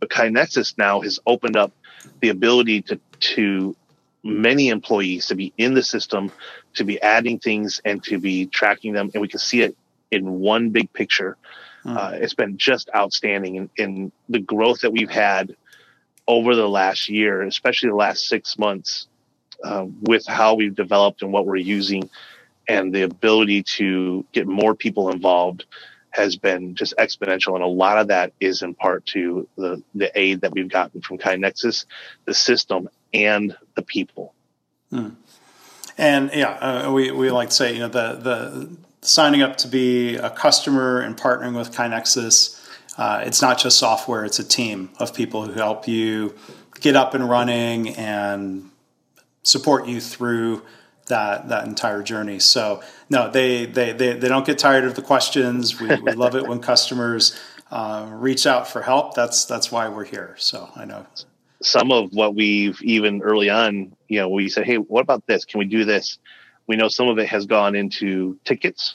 But 0.00 0.08
KaiNexus 0.08 0.78
now 0.78 1.00
has 1.02 1.20
opened 1.26 1.56
up 1.56 1.72
the 2.20 2.30
ability 2.30 2.82
to 2.82 3.00
to 3.20 3.76
many 4.24 4.68
employees 4.68 5.26
to 5.26 5.34
be 5.34 5.52
in 5.58 5.74
the 5.74 5.82
system, 5.82 6.32
to 6.74 6.84
be 6.84 7.00
adding 7.02 7.38
things 7.38 7.80
and 7.84 8.02
to 8.04 8.18
be 8.18 8.46
tracking 8.46 8.92
them, 8.92 9.10
and 9.12 9.20
we 9.20 9.28
can 9.28 9.40
see 9.40 9.62
it 9.62 9.76
in 10.10 10.40
one 10.40 10.70
big 10.70 10.92
picture. 10.92 11.36
Mm. 11.84 11.96
Uh, 11.96 12.10
it's 12.14 12.34
been 12.34 12.56
just 12.56 12.90
outstanding, 12.94 13.54
in, 13.56 13.70
in 13.76 14.12
the 14.28 14.40
growth 14.40 14.80
that 14.80 14.92
we've 14.92 15.10
had 15.10 15.54
over 16.26 16.54
the 16.54 16.68
last 16.68 17.08
year, 17.08 17.42
especially 17.42 17.90
the 17.90 17.96
last 17.96 18.26
six 18.26 18.58
months, 18.58 19.06
uh, 19.64 19.86
with 20.02 20.26
how 20.26 20.54
we've 20.54 20.74
developed 20.74 21.22
and 21.22 21.32
what 21.32 21.46
we're 21.46 21.56
using 21.56 22.08
and 22.68 22.94
the 22.94 23.02
ability 23.02 23.62
to 23.62 24.24
get 24.32 24.46
more 24.46 24.74
people 24.74 25.10
involved 25.10 25.64
has 26.10 26.36
been 26.36 26.74
just 26.74 26.94
exponential. 26.96 27.54
And 27.54 27.62
a 27.62 27.66
lot 27.66 27.98
of 27.98 28.08
that 28.08 28.32
is 28.40 28.62
in 28.62 28.74
part 28.74 29.06
to 29.06 29.48
the, 29.56 29.82
the 29.94 30.10
aid 30.18 30.42
that 30.42 30.52
we've 30.52 30.68
gotten 30.68 31.00
from 31.00 31.18
KaiNexus, 31.18 31.86
the 32.24 32.34
system, 32.34 32.88
and 33.12 33.56
the 33.74 33.82
people. 33.82 34.34
Hmm. 34.90 35.10
And 35.96 36.30
yeah, 36.32 36.50
uh, 36.50 36.92
we, 36.92 37.10
we 37.10 37.30
like 37.30 37.50
to 37.50 37.54
say, 37.54 37.72
you 37.72 37.80
know, 37.80 37.88
the, 37.88 38.12
the 38.14 38.76
signing 39.00 39.42
up 39.42 39.56
to 39.58 39.68
be 39.68 40.16
a 40.16 40.30
customer 40.30 41.00
and 41.00 41.16
partnering 41.16 41.56
with 41.56 41.72
KaiNexus, 41.72 42.54
uh, 42.96 43.22
it's 43.24 43.42
not 43.42 43.58
just 43.58 43.78
software, 43.78 44.24
it's 44.24 44.38
a 44.38 44.44
team 44.44 44.90
of 44.98 45.14
people 45.14 45.46
who 45.46 45.52
help 45.52 45.88
you 45.88 46.34
get 46.80 46.96
up 46.96 47.14
and 47.14 47.28
running 47.28 47.88
and 47.96 48.70
support 49.48 49.86
you 49.86 49.98
through 50.00 50.62
that 51.06 51.48
that 51.48 51.66
entire 51.66 52.02
journey. 52.02 52.38
So 52.38 52.82
no, 53.08 53.30
they 53.30 53.64
they 53.64 53.92
they, 53.92 54.12
they 54.12 54.28
don't 54.28 54.46
get 54.46 54.58
tired 54.58 54.84
of 54.84 54.94
the 54.94 55.02
questions. 55.02 55.80
We, 55.80 55.88
we 55.96 56.12
love 56.12 56.34
it 56.36 56.46
when 56.46 56.60
customers 56.60 57.38
uh, 57.70 58.08
reach 58.10 58.46
out 58.46 58.68
for 58.68 58.82
help. 58.82 59.14
That's 59.14 59.46
that's 59.46 59.72
why 59.72 59.88
we're 59.88 60.04
here. 60.04 60.34
So 60.38 60.68
I 60.76 60.84
know 60.84 61.06
some 61.62 61.90
of 61.90 62.12
what 62.12 62.34
we've 62.34 62.80
even 62.82 63.22
early 63.22 63.50
on, 63.50 63.96
you 64.08 64.20
know, 64.20 64.28
we 64.28 64.48
said, 64.48 64.64
hey, 64.64 64.76
what 64.76 65.00
about 65.00 65.26
this? 65.26 65.44
Can 65.44 65.58
we 65.58 65.64
do 65.64 65.84
this? 65.84 66.18
We 66.66 66.76
know 66.76 66.88
some 66.88 67.08
of 67.08 67.18
it 67.18 67.28
has 67.28 67.46
gone 67.46 67.74
into 67.74 68.38
tickets. 68.44 68.94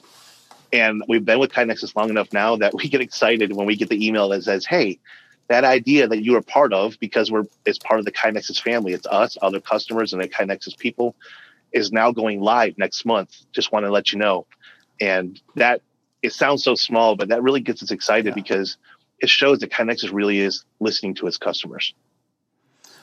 And 0.72 1.02
we've 1.08 1.24
been 1.24 1.38
with 1.38 1.52
KaiNexus 1.52 1.94
long 1.94 2.10
enough 2.10 2.32
now 2.32 2.56
that 2.56 2.72
we 2.74 2.88
get 2.88 3.00
excited 3.00 3.54
when 3.54 3.66
we 3.66 3.76
get 3.76 3.90
the 3.90 4.06
email 4.06 4.28
that 4.30 4.42
says, 4.44 4.64
hey, 4.64 4.98
that 5.48 5.64
idea 5.64 6.08
that 6.08 6.22
you 6.22 6.36
are 6.36 6.42
part 6.42 6.72
of 6.72 6.98
because 7.00 7.30
we're 7.30 7.44
it's 7.64 7.78
part 7.78 7.98
of 7.98 8.06
the 8.06 8.12
KaiNexus 8.12 8.60
family. 8.60 8.92
It's 8.92 9.06
us, 9.06 9.36
other 9.42 9.60
customers, 9.60 10.12
and 10.12 10.22
the 10.22 10.28
KaiNexus 10.28 10.78
people 10.78 11.14
is 11.72 11.92
now 11.92 12.12
going 12.12 12.40
live 12.40 12.78
next 12.78 13.04
month. 13.04 13.36
Just 13.52 13.72
want 13.72 13.84
to 13.84 13.90
let 13.90 14.12
you 14.12 14.18
know. 14.18 14.46
And 15.00 15.40
that 15.56 15.82
it 16.22 16.32
sounds 16.32 16.64
so 16.64 16.74
small, 16.74 17.16
but 17.16 17.28
that 17.28 17.42
really 17.42 17.60
gets 17.60 17.82
us 17.82 17.90
excited 17.90 18.28
yeah. 18.28 18.34
because 18.34 18.78
it 19.20 19.28
shows 19.28 19.58
that 19.58 19.70
KaiNexus 19.70 20.12
really 20.12 20.38
is 20.38 20.64
listening 20.80 21.14
to 21.16 21.26
its 21.26 21.36
customers. 21.36 21.94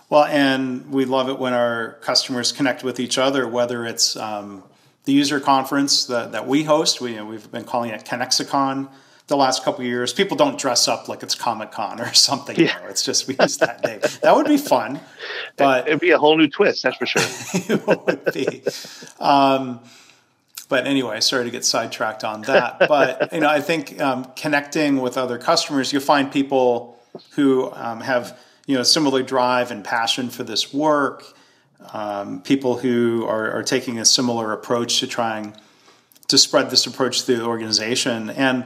Well, 0.09 0.25
and 0.25 0.91
we 0.91 1.05
love 1.05 1.29
it 1.29 1.39
when 1.39 1.53
our 1.53 1.93
customers 2.01 2.51
connect 2.51 2.83
with 2.83 2.99
each 2.99 3.17
other, 3.17 3.47
whether 3.47 3.85
it's 3.85 4.17
um, 4.17 4.63
the 5.05 5.13
user 5.13 5.39
conference 5.39 6.05
that, 6.05 6.31
that 6.33 6.47
we 6.47 6.63
host. 6.63 6.99
We, 6.99 7.21
we've 7.21 7.49
been 7.51 7.63
calling 7.63 7.91
it 7.91 8.03
KaiNexicon 8.03 8.89
the 9.31 9.37
last 9.37 9.63
couple 9.63 9.83
years. 9.83 10.13
People 10.13 10.35
don't 10.35 10.59
dress 10.59 10.87
up 10.87 11.07
like 11.07 11.23
it's 11.23 11.35
Comic 11.35 11.71
Con 11.71 11.99
or 11.99 12.13
something. 12.29 12.55
Yeah. 12.55 12.75
You 12.75 12.83
know, 12.83 12.89
it's 12.89 13.03
just 13.03 13.27
we 13.27 13.35
use 13.39 13.57
that 13.57 13.83
name. 13.83 14.01
That 14.21 14.35
would 14.35 14.45
be 14.45 14.57
fun, 14.57 14.99
but 15.57 15.87
it'd 15.87 15.99
be 15.99 16.11
a 16.11 16.19
whole 16.19 16.37
new 16.37 16.47
twist. 16.47 16.83
That's 16.83 16.97
for 16.97 17.07
sure. 17.07 17.23
it 17.75 17.87
would 17.87 18.25
be. 18.33 18.61
Um, 19.19 19.79
but 20.69 20.85
anyway, 20.85 21.19
sorry 21.21 21.45
to 21.45 21.49
get 21.49 21.65
sidetracked 21.65 22.23
on 22.23 22.43
that. 22.43 22.79
But 22.87 23.33
you 23.33 23.39
know, 23.39 23.49
I 23.49 23.61
think 23.61 23.99
um, 23.99 24.25
connecting 24.35 25.01
with 25.01 25.17
other 25.17 25.37
customers, 25.37 25.91
you'll 25.91 26.01
find 26.01 26.31
people 26.31 26.99
who 27.31 27.71
um, 27.73 28.01
have 28.01 28.37
you 28.67 28.75
know 28.75 28.83
similar 28.83 29.23
drive 29.23 29.71
and 29.71 29.83
passion 29.83 30.29
for 30.29 30.43
this 30.43 30.73
work. 30.73 31.23
Um, 31.93 32.41
people 32.43 32.77
who 32.77 33.25
are, 33.25 33.51
are, 33.51 33.63
taking 33.63 33.97
a 33.97 34.05
similar 34.05 34.53
approach 34.53 34.99
to 34.99 35.07
trying 35.07 35.55
to 36.27 36.37
spread 36.37 36.69
this 36.69 36.85
approach 36.85 37.23
through 37.23 37.37
the 37.37 37.45
organization. 37.45 38.29
And 38.29 38.65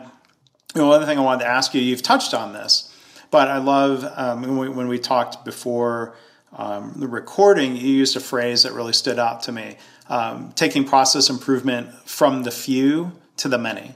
you 0.75 0.81
know, 0.81 0.87
one 0.87 1.05
thing 1.05 1.17
I 1.17 1.21
wanted 1.21 1.45
to 1.45 1.49
ask 1.49 1.73
you, 1.73 1.81
you've 1.81 2.01
touched 2.01 2.33
on 2.33 2.53
this, 2.53 2.93
but 3.31 3.47
I 3.47 3.57
love 3.57 4.05
um, 4.15 4.41
when, 4.41 4.57
we, 4.57 4.69
when, 4.69 4.87
we, 4.87 4.99
talked 4.99 5.45
before 5.45 6.15
um, 6.53 6.93
the 6.97 7.07
recording, 7.07 7.75
you 7.75 7.87
used 7.87 8.15
a 8.17 8.19
phrase 8.19 8.63
that 8.63 8.73
really 8.73 8.93
stood 8.93 9.17
out 9.17 9.43
to 9.43 9.51
me 9.51 9.77
um, 10.09 10.51
taking 10.55 10.85
process 10.85 11.29
improvement 11.29 11.93
from 12.07 12.43
the 12.43 12.51
few 12.51 13.13
to 13.37 13.47
the 13.47 13.57
many. 13.57 13.95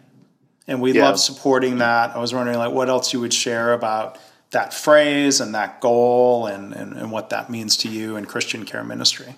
And 0.67 0.81
we 0.81 0.93
yeah. 0.93 1.05
love 1.05 1.19
supporting 1.19 1.79
that. 1.79 2.15
I 2.15 2.19
was 2.19 2.33
wondering, 2.33 2.57
like, 2.57 2.71
what 2.73 2.89
else 2.89 3.11
you 3.11 3.19
would 3.19 3.33
share 3.33 3.73
about 3.73 4.17
that 4.51 4.73
phrase 4.73 5.41
and 5.41 5.53
that 5.55 5.81
goal 5.81 6.47
and, 6.47 6.73
and, 6.73 6.93
and 6.93 7.11
what 7.11 7.29
that 7.29 7.49
means 7.49 7.77
to 7.77 7.89
you 7.89 8.15
in 8.15 8.25
Christian 8.25 8.65
care 8.65 8.83
ministry. 8.83 9.35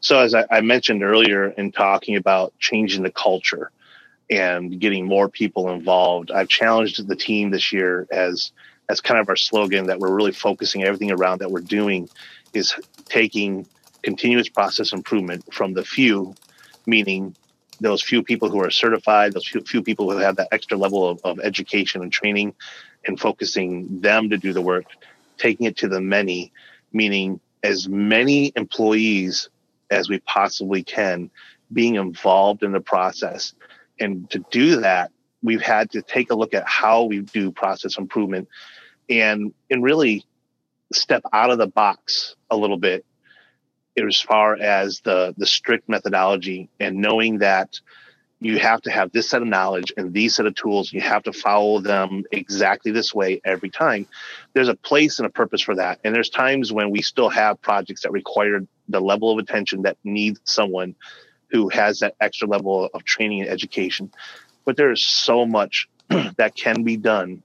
So, 0.00 0.20
as 0.20 0.34
I, 0.34 0.46
I 0.50 0.60
mentioned 0.60 1.02
earlier 1.02 1.48
in 1.48 1.72
talking 1.72 2.16
about 2.16 2.52
changing 2.58 3.02
the 3.02 3.10
culture, 3.10 3.70
and 4.30 4.78
getting 4.78 5.06
more 5.06 5.28
people 5.28 5.70
involved. 5.70 6.30
I've 6.30 6.48
challenged 6.48 7.06
the 7.06 7.16
team 7.16 7.50
this 7.50 7.72
year 7.72 8.06
as 8.10 8.52
as 8.90 9.00
kind 9.00 9.20
of 9.20 9.28
our 9.28 9.36
slogan 9.36 9.86
that 9.86 9.98
we're 9.98 10.14
really 10.14 10.32
focusing 10.32 10.82
everything 10.82 11.10
around 11.10 11.40
that 11.40 11.50
we're 11.50 11.60
doing 11.60 12.08
is 12.54 12.74
taking 13.04 13.66
continuous 14.02 14.48
process 14.48 14.92
improvement 14.92 15.44
from 15.52 15.74
the 15.74 15.84
few, 15.84 16.34
meaning 16.86 17.34
those 17.80 18.02
few 18.02 18.22
people 18.22 18.48
who 18.48 18.60
are 18.62 18.70
certified, 18.70 19.34
those 19.34 19.46
few, 19.46 19.60
few 19.60 19.82
people 19.82 20.10
who 20.10 20.16
have 20.18 20.36
that 20.36 20.48
extra 20.52 20.76
level 20.78 21.06
of, 21.06 21.20
of 21.22 21.38
education 21.40 22.02
and 22.02 22.12
training, 22.12 22.54
and 23.06 23.20
focusing 23.20 24.00
them 24.00 24.30
to 24.30 24.38
do 24.38 24.52
the 24.52 24.62
work, 24.62 24.86
taking 25.36 25.66
it 25.66 25.76
to 25.76 25.88
the 25.88 26.00
many, 26.00 26.52
meaning 26.92 27.40
as 27.62 27.88
many 27.88 28.52
employees 28.56 29.50
as 29.90 30.08
we 30.08 30.18
possibly 30.20 30.82
can 30.82 31.30
being 31.72 31.96
involved 31.96 32.62
in 32.62 32.72
the 32.72 32.80
process 32.80 33.52
and 34.00 34.28
to 34.30 34.44
do 34.50 34.80
that, 34.80 35.10
we've 35.42 35.62
had 35.62 35.90
to 35.92 36.02
take 36.02 36.30
a 36.30 36.34
look 36.34 36.54
at 36.54 36.66
how 36.66 37.04
we 37.04 37.20
do 37.20 37.50
process 37.50 37.98
improvement 37.98 38.48
and 39.08 39.52
and 39.70 39.82
really 39.82 40.24
step 40.92 41.22
out 41.32 41.50
of 41.50 41.58
the 41.58 41.66
box 41.66 42.34
a 42.50 42.56
little 42.56 42.78
bit 42.78 43.04
as 43.96 44.20
far 44.20 44.56
as 44.56 45.00
the 45.00 45.34
the 45.36 45.46
strict 45.46 45.88
methodology 45.88 46.68
and 46.78 46.96
knowing 46.96 47.38
that 47.38 47.80
you 48.40 48.58
have 48.58 48.80
to 48.82 48.90
have 48.90 49.10
this 49.10 49.28
set 49.28 49.42
of 49.42 49.48
knowledge 49.48 49.92
and 49.96 50.14
these 50.14 50.36
set 50.36 50.46
of 50.46 50.54
tools. 50.54 50.92
You 50.92 51.00
have 51.00 51.24
to 51.24 51.32
follow 51.32 51.80
them 51.80 52.22
exactly 52.30 52.92
this 52.92 53.12
way 53.12 53.40
every 53.44 53.68
time. 53.68 54.06
There's 54.52 54.68
a 54.68 54.76
place 54.76 55.18
and 55.18 55.26
a 55.26 55.30
purpose 55.30 55.60
for 55.60 55.74
that. 55.74 55.98
And 56.04 56.14
there's 56.14 56.30
times 56.30 56.72
when 56.72 56.90
we 56.90 57.02
still 57.02 57.30
have 57.30 57.60
projects 57.60 58.02
that 58.02 58.12
require 58.12 58.60
the 58.88 59.00
level 59.00 59.32
of 59.32 59.38
attention 59.38 59.82
that 59.82 59.96
needs 60.04 60.40
someone 60.44 60.94
who 61.50 61.68
has 61.68 62.00
that 62.00 62.14
extra 62.20 62.48
level 62.48 62.88
of 62.92 63.04
training 63.04 63.42
and 63.42 63.50
education 63.50 64.10
but 64.64 64.76
there's 64.76 65.04
so 65.06 65.46
much 65.46 65.88
that 66.36 66.54
can 66.54 66.82
be 66.82 66.96
done 66.96 67.42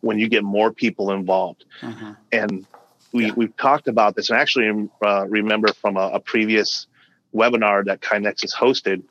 when 0.00 0.18
you 0.18 0.28
get 0.28 0.42
more 0.42 0.72
people 0.72 1.10
involved 1.10 1.64
mm-hmm. 1.82 2.12
and 2.32 2.66
we, 3.12 3.26
yeah. 3.26 3.32
we've 3.36 3.56
talked 3.56 3.88
about 3.88 4.14
this 4.16 4.30
and 4.30 4.38
actually 4.38 4.88
uh, 5.04 5.26
remember 5.26 5.72
from 5.72 5.96
a, 5.96 6.10
a, 6.14 6.20
previous 6.20 6.86
webinar 7.34 7.84
that 7.84 8.00
KaiNexus 8.00 8.54
hosted 8.54 9.02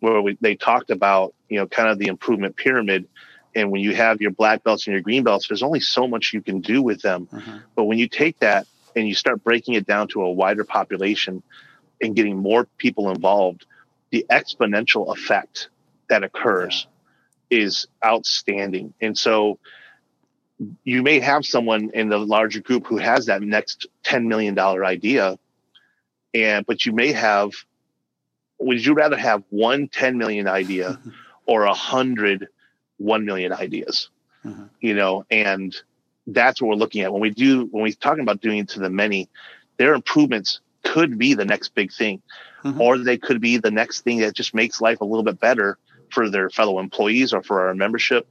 where 0.00 0.20
we, 0.20 0.36
they 0.40 0.56
talked 0.56 0.90
about, 0.90 1.32
you 1.48 1.58
know, 1.58 1.66
kind 1.66 1.88
of 1.88 1.98
the 1.98 2.08
improvement 2.08 2.56
pyramid. 2.56 3.06
And 3.54 3.70
when 3.70 3.82
you 3.82 3.94
have 3.94 4.20
your 4.20 4.32
black 4.32 4.64
belts 4.64 4.86
and 4.86 4.92
your 4.92 5.00
green 5.00 5.22
belts, 5.22 5.46
there's 5.48 5.62
only 5.62 5.78
so 5.78 6.08
much 6.08 6.32
you 6.32 6.42
can 6.42 6.60
do 6.60 6.82
with 6.82 7.02
them. 7.02 7.28
Mm-hmm. 7.32 7.58
But 7.76 7.84
when 7.84 7.98
you 7.98 8.08
take 8.08 8.40
that 8.40 8.66
and 8.96 9.06
you 9.06 9.14
start 9.14 9.44
breaking 9.44 9.74
it 9.74 9.86
down 9.86 10.08
to 10.08 10.22
a 10.22 10.32
wider 10.32 10.64
population 10.64 11.42
and 12.02 12.14
getting 12.16 12.36
more 12.36 12.66
people 12.76 13.10
involved, 13.10 13.64
the 14.10 14.26
exponential 14.30 15.16
effect 15.16 15.70
that 16.08 16.24
occurs 16.24 16.86
yeah. 17.48 17.60
is 17.60 17.86
outstanding. 18.04 18.92
And 19.00 19.16
so 19.16 19.58
you 20.84 21.02
may 21.02 21.20
have 21.20 21.44
someone 21.44 21.90
in 21.94 22.08
the 22.08 22.18
larger 22.18 22.60
group 22.60 22.86
who 22.86 22.98
has 22.98 23.26
that 23.26 23.42
next 23.42 23.86
$10 24.04 24.26
million 24.26 24.58
idea 24.58 25.38
and 26.34 26.64
but 26.66 26.86
you 26.86 26.92
may 26.92 27.12
have 27.12 27.50
would 28.58 28.84
you 28.84 28.94
rather 28.94 29.16
have 29.16 29.42
one 29.50 29.88
10 29.88 30.18
million 30.18 30.46
idea 30.46 31.00
or 31.46 31.64
a 31.64 31.74
hundred 31.74 32.48
1 32.98 33.24
million 33.24 33.52
ideas 33.52 34.08
mm-hmm. 34.44 34.64
you 34.80 34.94
know 34.94 35.24
and 35.30 35.74
that's 36.26 36.62
what 36.62 36.68
we're 36.68 36.74
looking 36.74 37.02
at 37.02 37.12
when 37.12 37.20
we 37.20 37.30
do 37.30 37.66
when 37.66 37.82
we're 37.82 37.92
talking 37.92 38.22
about 38.22 38.40
doing 38.40 38.58
it 38.58 38.68
to 38.68 38.80
the 38.80 38.90
many 38.90 39.28
their 39.78 39.94
improvements 39.94 40.60
could 40.82 41.18
be 41.18 41.34
the 41.34 41.44
next 41.44 41.74
big 41.74 41.92
thing. 41.92 42.22
Mm-hmm. 42.64 42.80
or 42.80 42.96
they 42.98 43.18
could 43.18 43.40
be 43.40 43.56
the 43.56 43.72
next 43.72 44.02
thing 44.02 44.20
that 44.20 44.36
just 44.36 44.54
makes 44.54 44.80
life 44.80 45.00
a 45.00 45.04
little 45.04 45.24
bit 45.24 45.40
better 45.40 45.78
for 46.10 46.30
their 46.30 46.48
fellow 46.48 46.78
employees 46.78 47.32
or 47.32 47.42
for 47.42 47.66
our 47.66 47.74
membership. 47.74 48.28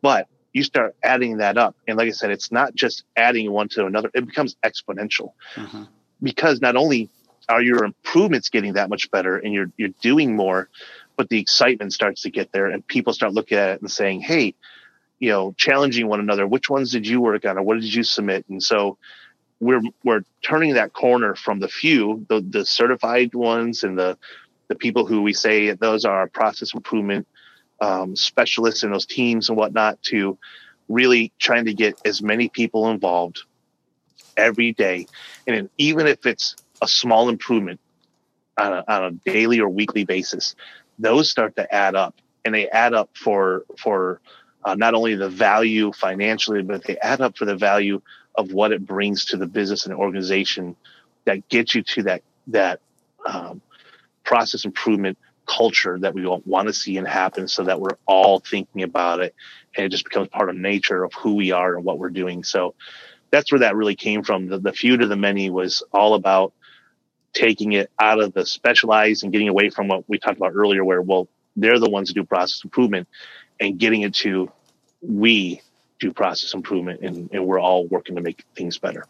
But 0.00 0.28
you 0.54 0.62
start 0.62 0.96
adding 1.02 1.36
that 1.38 1.58
up. 1.58 1.76
And 1.86 1.98
like 1.98 2.08
i 2.08 2.12
said 2.12 2.30
it's 2.30 2.50
not 2.50 2.74
just 2.74 3.04
adding 3.16 3.52
one 3.52 3.68
to 3.70 3.84
another. 3.84 4.10
It 4.14 4.24
becomes 4.24 4.56
exponential. 4.64 5.32
Mm-hmm. 5.56 5.82
because 6.22 6.62
not 6.62 6.76
only 6.76 7.10
are 7.50 7.60
your 7.60 7.84
improvements 7.84 8.48
getting 8.48 8.72
that 8.72 8.88
much 8.88 9.10
better 9.10 9.36
and 9.36 9.52
you're 9.52 9.70
you're 9.76 9.94
doing 10.00 10.34
more 10.34 10.68
but 11.16 11.28
the 11.28 11.38
excitement 11.38 11.92
starts 11.92 12.22
to 12.22 12.30
get 12.30 12.50
there 12.52 12.66
and 12.66 12.84
people 12.86 13.12
start 13.12 13.34
looking 13.34 13.58
at 13.58 13.70
it 13.70 13.80
and 13.82 13.90
saying 13.90 14.20
hey 14.20 14.54
you 15.18 15.30
know 15.30 15.52
challenging 15.56 16.08
one 16.08 16.20
another. 16.20 16.46
Which 16.46 16.70
ones 16.70 16.92
did 16.92 17.06
you 17.06 17.20
work 17.20 17.44
on 17.44 17.58
or 17.58 17.62
what 17.62 17.80
did 17.80 17.92
you 17.92 18.02
submit? 18.02 18.46
And 18.48 18.62
so 18.62 18.98
we're 19.60 19.82
we're 20.04 20.22
turning 20.42 20.74
that 20.74 20.92
corner 20.92 21.34
from 21.34 21.60
the 21.60 21.68
few 21.68 22.24
the 22.28 22.40
the 22.40 22.64
certified 22.64 23.34
ones 23.34 23.84
and 23.84 23.98
the 23.98 24.18
the 24.68 24.74
people 24.74 25.06
who 25.06 25.22
we 25.22 25.32
say 25.32 25.72
those 25.72 26.04
are 26.04 26.26
process 26.28 26.74
improvement 26.74 27.26
um, 27.80 28.16
specialists 28.16 28.82
in 28.82 28.90
those 28.90 29.06
teams 29.06 29.48
and 29.48 29.58
whatnot 29.58 30.02
to 30.02 30.38
really 30.88 31.32
trying 31.38 31.66
to 31.66 31.74
get 31.74 31.98
as 32.04 32.22
many 32.22 32.48
people 32.48 32.88
involved 32.88 33.42
every 34.36 34.72
day. 34.72 35.06
And 35.46 35.68
even 35.78 36.06
if 36.06 36.26
it's 36.26 36.56
a 36.80 36.88
small 36.88 37.28
improvement 37.28 37.80
on 38.58 38.72
a, 38.72 38.84
on 38.88 39.04
a 39.04 39.10
daily 39.30 39.60
or 39.60 39.68
weekly 39.68 40.04
basis, 40.04 40.54
those 40.98 41.30
start 41.30 41.56
to 41.56 41.74
add 41.74 41.94
up, 41.94 42.14
and 42.44 42.54
they 42.54 42.68
add 42.68 42.94
up 42.94 43.10
for 43.14 43.64
for 43.78 44.20
uh, 44.64 44.74
not 44.74 44.94
only 44.94 45.14
the 45.14 45.28
value 45.28 45.92
financially, 45.92 46.62
but 46.62 46.84
they 46.84 46.96
add 46.98 47.20
up 47.20 47.36
for 47.36 47.44
the 47.44 47.56
value 47.56 48.00
of 48.36 48.52
what 48.52 48.72
it 48.72 48.84
brings 48.86 49.26
to 49.26 49.36
the 49.36 49.46
business 49.46 49.86
and 49.86 49.94
organization 49.94 50.76
that 51.24 51.48
gets 51.48 51.74
you 51.74 51.82
to 51.82 52.02
that 52.04 52.22
that 52.48 52.80
um, 53.24 53.60
process 54.24 54.64
improvement 54.64 55.18
culture 55.46 55.98
that 56.00 56.12
we 56.14 56.26
want 56.44 56.66
to 56.68 56.74
see 56.74 56.96
and 56.96 57.06
happen 57.06 57.46
so 57.48 57.64
that 57.64 57.80
we're 57.80 57.96
all 58.04 58.40
thinking 58.40 58.82
about 58.82 59.20
it 59.20 59.34
and 59.76 59.86
it 59.86 59.88
just 59.90 60.04
becomes 60.04 60.28
part 60.28 60.50
of 60.50 60.56
nature 60.56 61.04
of 61.04 61.12
who 61.14 61.34
we 61.34 61.52
are 61.52 61.76
and 61.76 61.84
what 61.84 61.98
we're 61.98 62.10
doing. 62.10 62.42
So 62.42 62.74
that's 63.30 63.52
where 63.52 63.60
that 63.60 63.76
really 63.76 63.94
came 63.94 64.22
from. 64.22 64.48
The, 64.48 64.58
the 64.58 64.72
few 64.72 64.96
to 64.96 65.06
the 65.06 65.16
many 65.16 65.50
was 65.50 65.82
all 65.92 66.14
about 66.14 66.52
taking 67.32 67.72
it 67.72 67.90
out 67.98 68.20
of 68.20 68.32
the 68.32 68.44
specialized 68.46 69.22
and 69.22 69.32
getting 69.32 69.48
away 69.48 69.70
from 69.70 69.88
what 69.88 70.08
we 70.08 70.18
talked 70.18 70.38
about 70.38 70.52
earlier, 70.54 70.84
where, 70.84 71.02
well, 71.02 71.28
they're 71.54 71.78
the 71.78 71.90
ones 71.90 72.08
who 72.08 72.14
do 72.14 72.24
process 72.24 72.62
improvement 72.64 73.08
and 73.60 73.78
getting 73.78 74.02
it 74.02 74.14
to 74.14 74.50
we 75.00 75.60
do 75.98 76.12
process 76.12 76.54
improvement 76.54 77.00
and, 77.00 77.30
and 77.32 77.46
we're 77.46 77.60
all 77.60 77.86
working 77.86 78.16
to 78.16 78.22
make 78.22 78.44
things 78.54 78.78
better. 78.78 79.06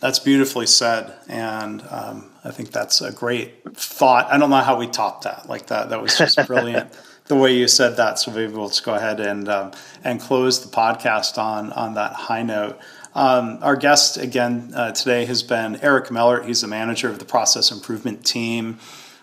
That's 0.00 0.18
beautifully 0.18 0.66
said, 0.66 1.14
and 1.28 1.80
um, 1.88 2.32
I 2.42 2.50
think 2.50 2.72
that's 2.72 3.00
a 3.00 3.12
great 3.12 3.62
thought. 3.76 4.26
I 4.32 4.36
don't 4.36 4.50
know 4.50 4.56
how 4.56 4.76
we 4.76 4.88
topped 4.88 5.24
that. 5.24 5.48
Like 5.48 5.68
that, 5.68 5.90
that 5.90 6.02
was 6.02 6.18
just 6.18 6.44
brilliant. 6.48 6.92
the 7.26 7.36
way 7.36 7.54
you 7.54 7.68
said 7.68 7.96
that. 7.96 8.18
So 8.18 8.32
maybe 8.32 8.52
we'll 8.52 8.68
just 8.68 8.84
go 8.84 8.94
ahead 8.94 9.20
and 9.20 9.48
um, 9.48 9.72
and 10.02 10.20
close 10.20 10.60
the 10.60 10.74
podcast 10.74 11.38
on 11.38 11.72
on 11.72 11.94
that 11.94 12.14
high 12.14 12.42
note. 12.42 12.78
Um, 13.14 13.58
our 13.62 13.76
guest 13.76 14.16
again 14.16 14.72
uh, 14.74 14.92
today 14.92 15.24
has 15.26 15.42
been 15.42 15.76
Eric 15.76 16.06
Mellert. 16.06 16.46
He's 16.46 16.62
the 16.62 16.66
manager 16.66 17.08
of 17.08 17.18
the 17.18 17.24
process 17.24 17.70
improvement 17.70 18.24
team 18.24 18.78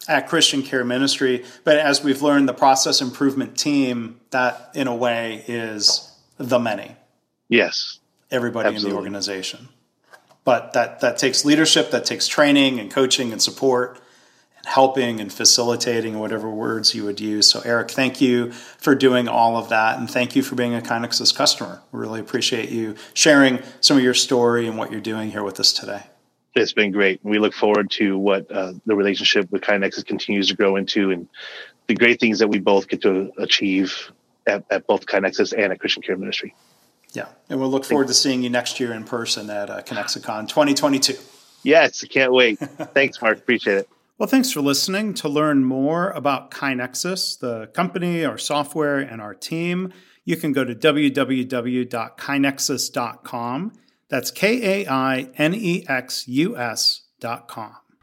at 0.10 0.28
Christian 0.28 0.64
Care 0.64 0.84
Ministry. 0.84 1.46
But 1.64 1.78
as 1.78 2.04
we've 2.04 2.22
learned, 2.22 2.50
the 2.50 2.54
process 2.54 3.00
improvement 3.00 3.58
team, 3.58 4.20
that 4.32 4.72
in 4.74 4.88
a 4.88 4.96
way 4.96 5.46
is 5.48 6.12
the 6.38 6.60
many. 6.60 6.96
Yes. 7.48 8.00
Everybody 8.32 8.70
Absolutely. 8.70 8.90
in 8.90 8.94
the 8.94 8.98
organization. 8.98 9.70
But 10.44 10.74
that, 10.74 11.02
that 11.02 11.18
takes 11.18 11.46
leadership, 11.46 11.92
that 11.92 12.06
takes 12.06 12.28
training 12.28 12.80
and 12.80 12.90
coaching 12.90 13.32
and 13.32 13.42
support 13.42 14.02
and 14.58 14.66
helping 14.66 15.20
and 15.20 15.32
facilitating, 15.32 16.18
whatever 16.18 16.50
words 16.50 16.96
you 16.96 17.06
would 17.06 17.20
use. 17.20 17.48
So, 17.48 17.62
Eric, 17.64 17.92
thank 17.92 18.20
you 18.20 18.52
for 18.52 18.96
doing 18.96 19.28
all 19.28 19.58
of 19.58 19.70
that, 19.70 20.00
and 20.00 20.10
thank 20.10 20.36
you 20.36 20.42
for 20.42 20.56
being 20.56 20.74
a 20.74 20.82
KaiNexus 20.82 21.36
customer. 21.36 21.82
We 21.92 22.00
really 22.00 22.20
appreciate 22.20 22.70
you 22.70 22.96
sharing 23.14 23.60
some 23.80 23.98
of 23.98 24.04
your 24.04 24.16
story 24.16 24.68
and 24.68 24.78
what 24.78 24.92
you're 24.92 25.02
doing 25.02 25.30
here 25.32 25.44
with 25.44 25.60
us 25.60 25.72
today. 25.72 26.04
It's 26.56 26.74
been 26.74 26.92
great. 26.92 27.20
We 27.24 27.40
look 27.40 27.54
forward 27.54 27.92
to 27.92 28.18
what 28.18 28.52
uh, 28.52 28.74
the 28.86 28.96
relationship 28.96 29.52
with 29.52 29.62
KaiNexus 29.62 30.06
continues 30.06 30.50
to 30.50 30.56
grow 30.56 30.76
into, 30.76 31.12
and 31.12 31.28
the 31.88 31.96
great 31.96 32.20
things 32.20 32.40
that 32.40 32.48
we 32.48 32.60
both 32.60 32.88
get 32.88 33.02
to 33.04 33.32
achieve 33.38 34.12
at, 34.48 34.64
at 34.70 34.88
both 34.88 35.06
KaiNexus 35.06 35.54
and 35.58 35.72
at 35.72 35.80
Christian 35.80 36.02
Care 36.02 36.18
Ministry. 36.18 36.56
Yeah, 37.14 37.28
and 37.50 37.60
we'll 37.60 37.70
look 37.70 37.86
forward 37.86 38.08
to 38.08 38.14
seeing 38.14 38.44
you 38.44 38.50
next 38.50 38.80
year 38.80 38.94
in 38.94 39.04
person 39.04 39.50
at 39.50 39.70
uh, 39.70 39.82
KaiNexicon 39.82 40.48
2022. 40.48 41.18
Yes, 41.64 42.04
I 42.04 42.08
can't 42.08 42.32
wait. 42.32 42.60
Thanks, 42.60 43.22
Mark. 43.22 43.38
Appreciate 43.38 43.80
it. 43.80 43.90
Well, 44.18 44.28
thanks 44.28 44.52
for 44.52 44.62
listening. 44.62 45.14
To 45.16 45.28
learn 45.30 45.64
more 45.64 46.12
about 46.12 46.52
KaiNexus, 46.52 47.40
the 47.40 47.68
company, 47.68 48.26
our 48.26 48.38
software, 48.38 49.00
and 49.00 49.22
our 49.22 49.34
team, 49.34 49.94
you 50.26 50.36
can 50.36 50.52
go 50.52 50.66
to 50.66 50.76
www.kainexus.com. 50.76 53.74
That's 54.10 54.32
K 54.32 54.84
A 54.84 54.90
I 54.90 55.30
N 55.38 55.54
E 55.54 55.86
X 55.88 56.28
U 56.28 56.58
S 56.58 57.04
dot 57.20 57.44
S.com. 57.48 57.89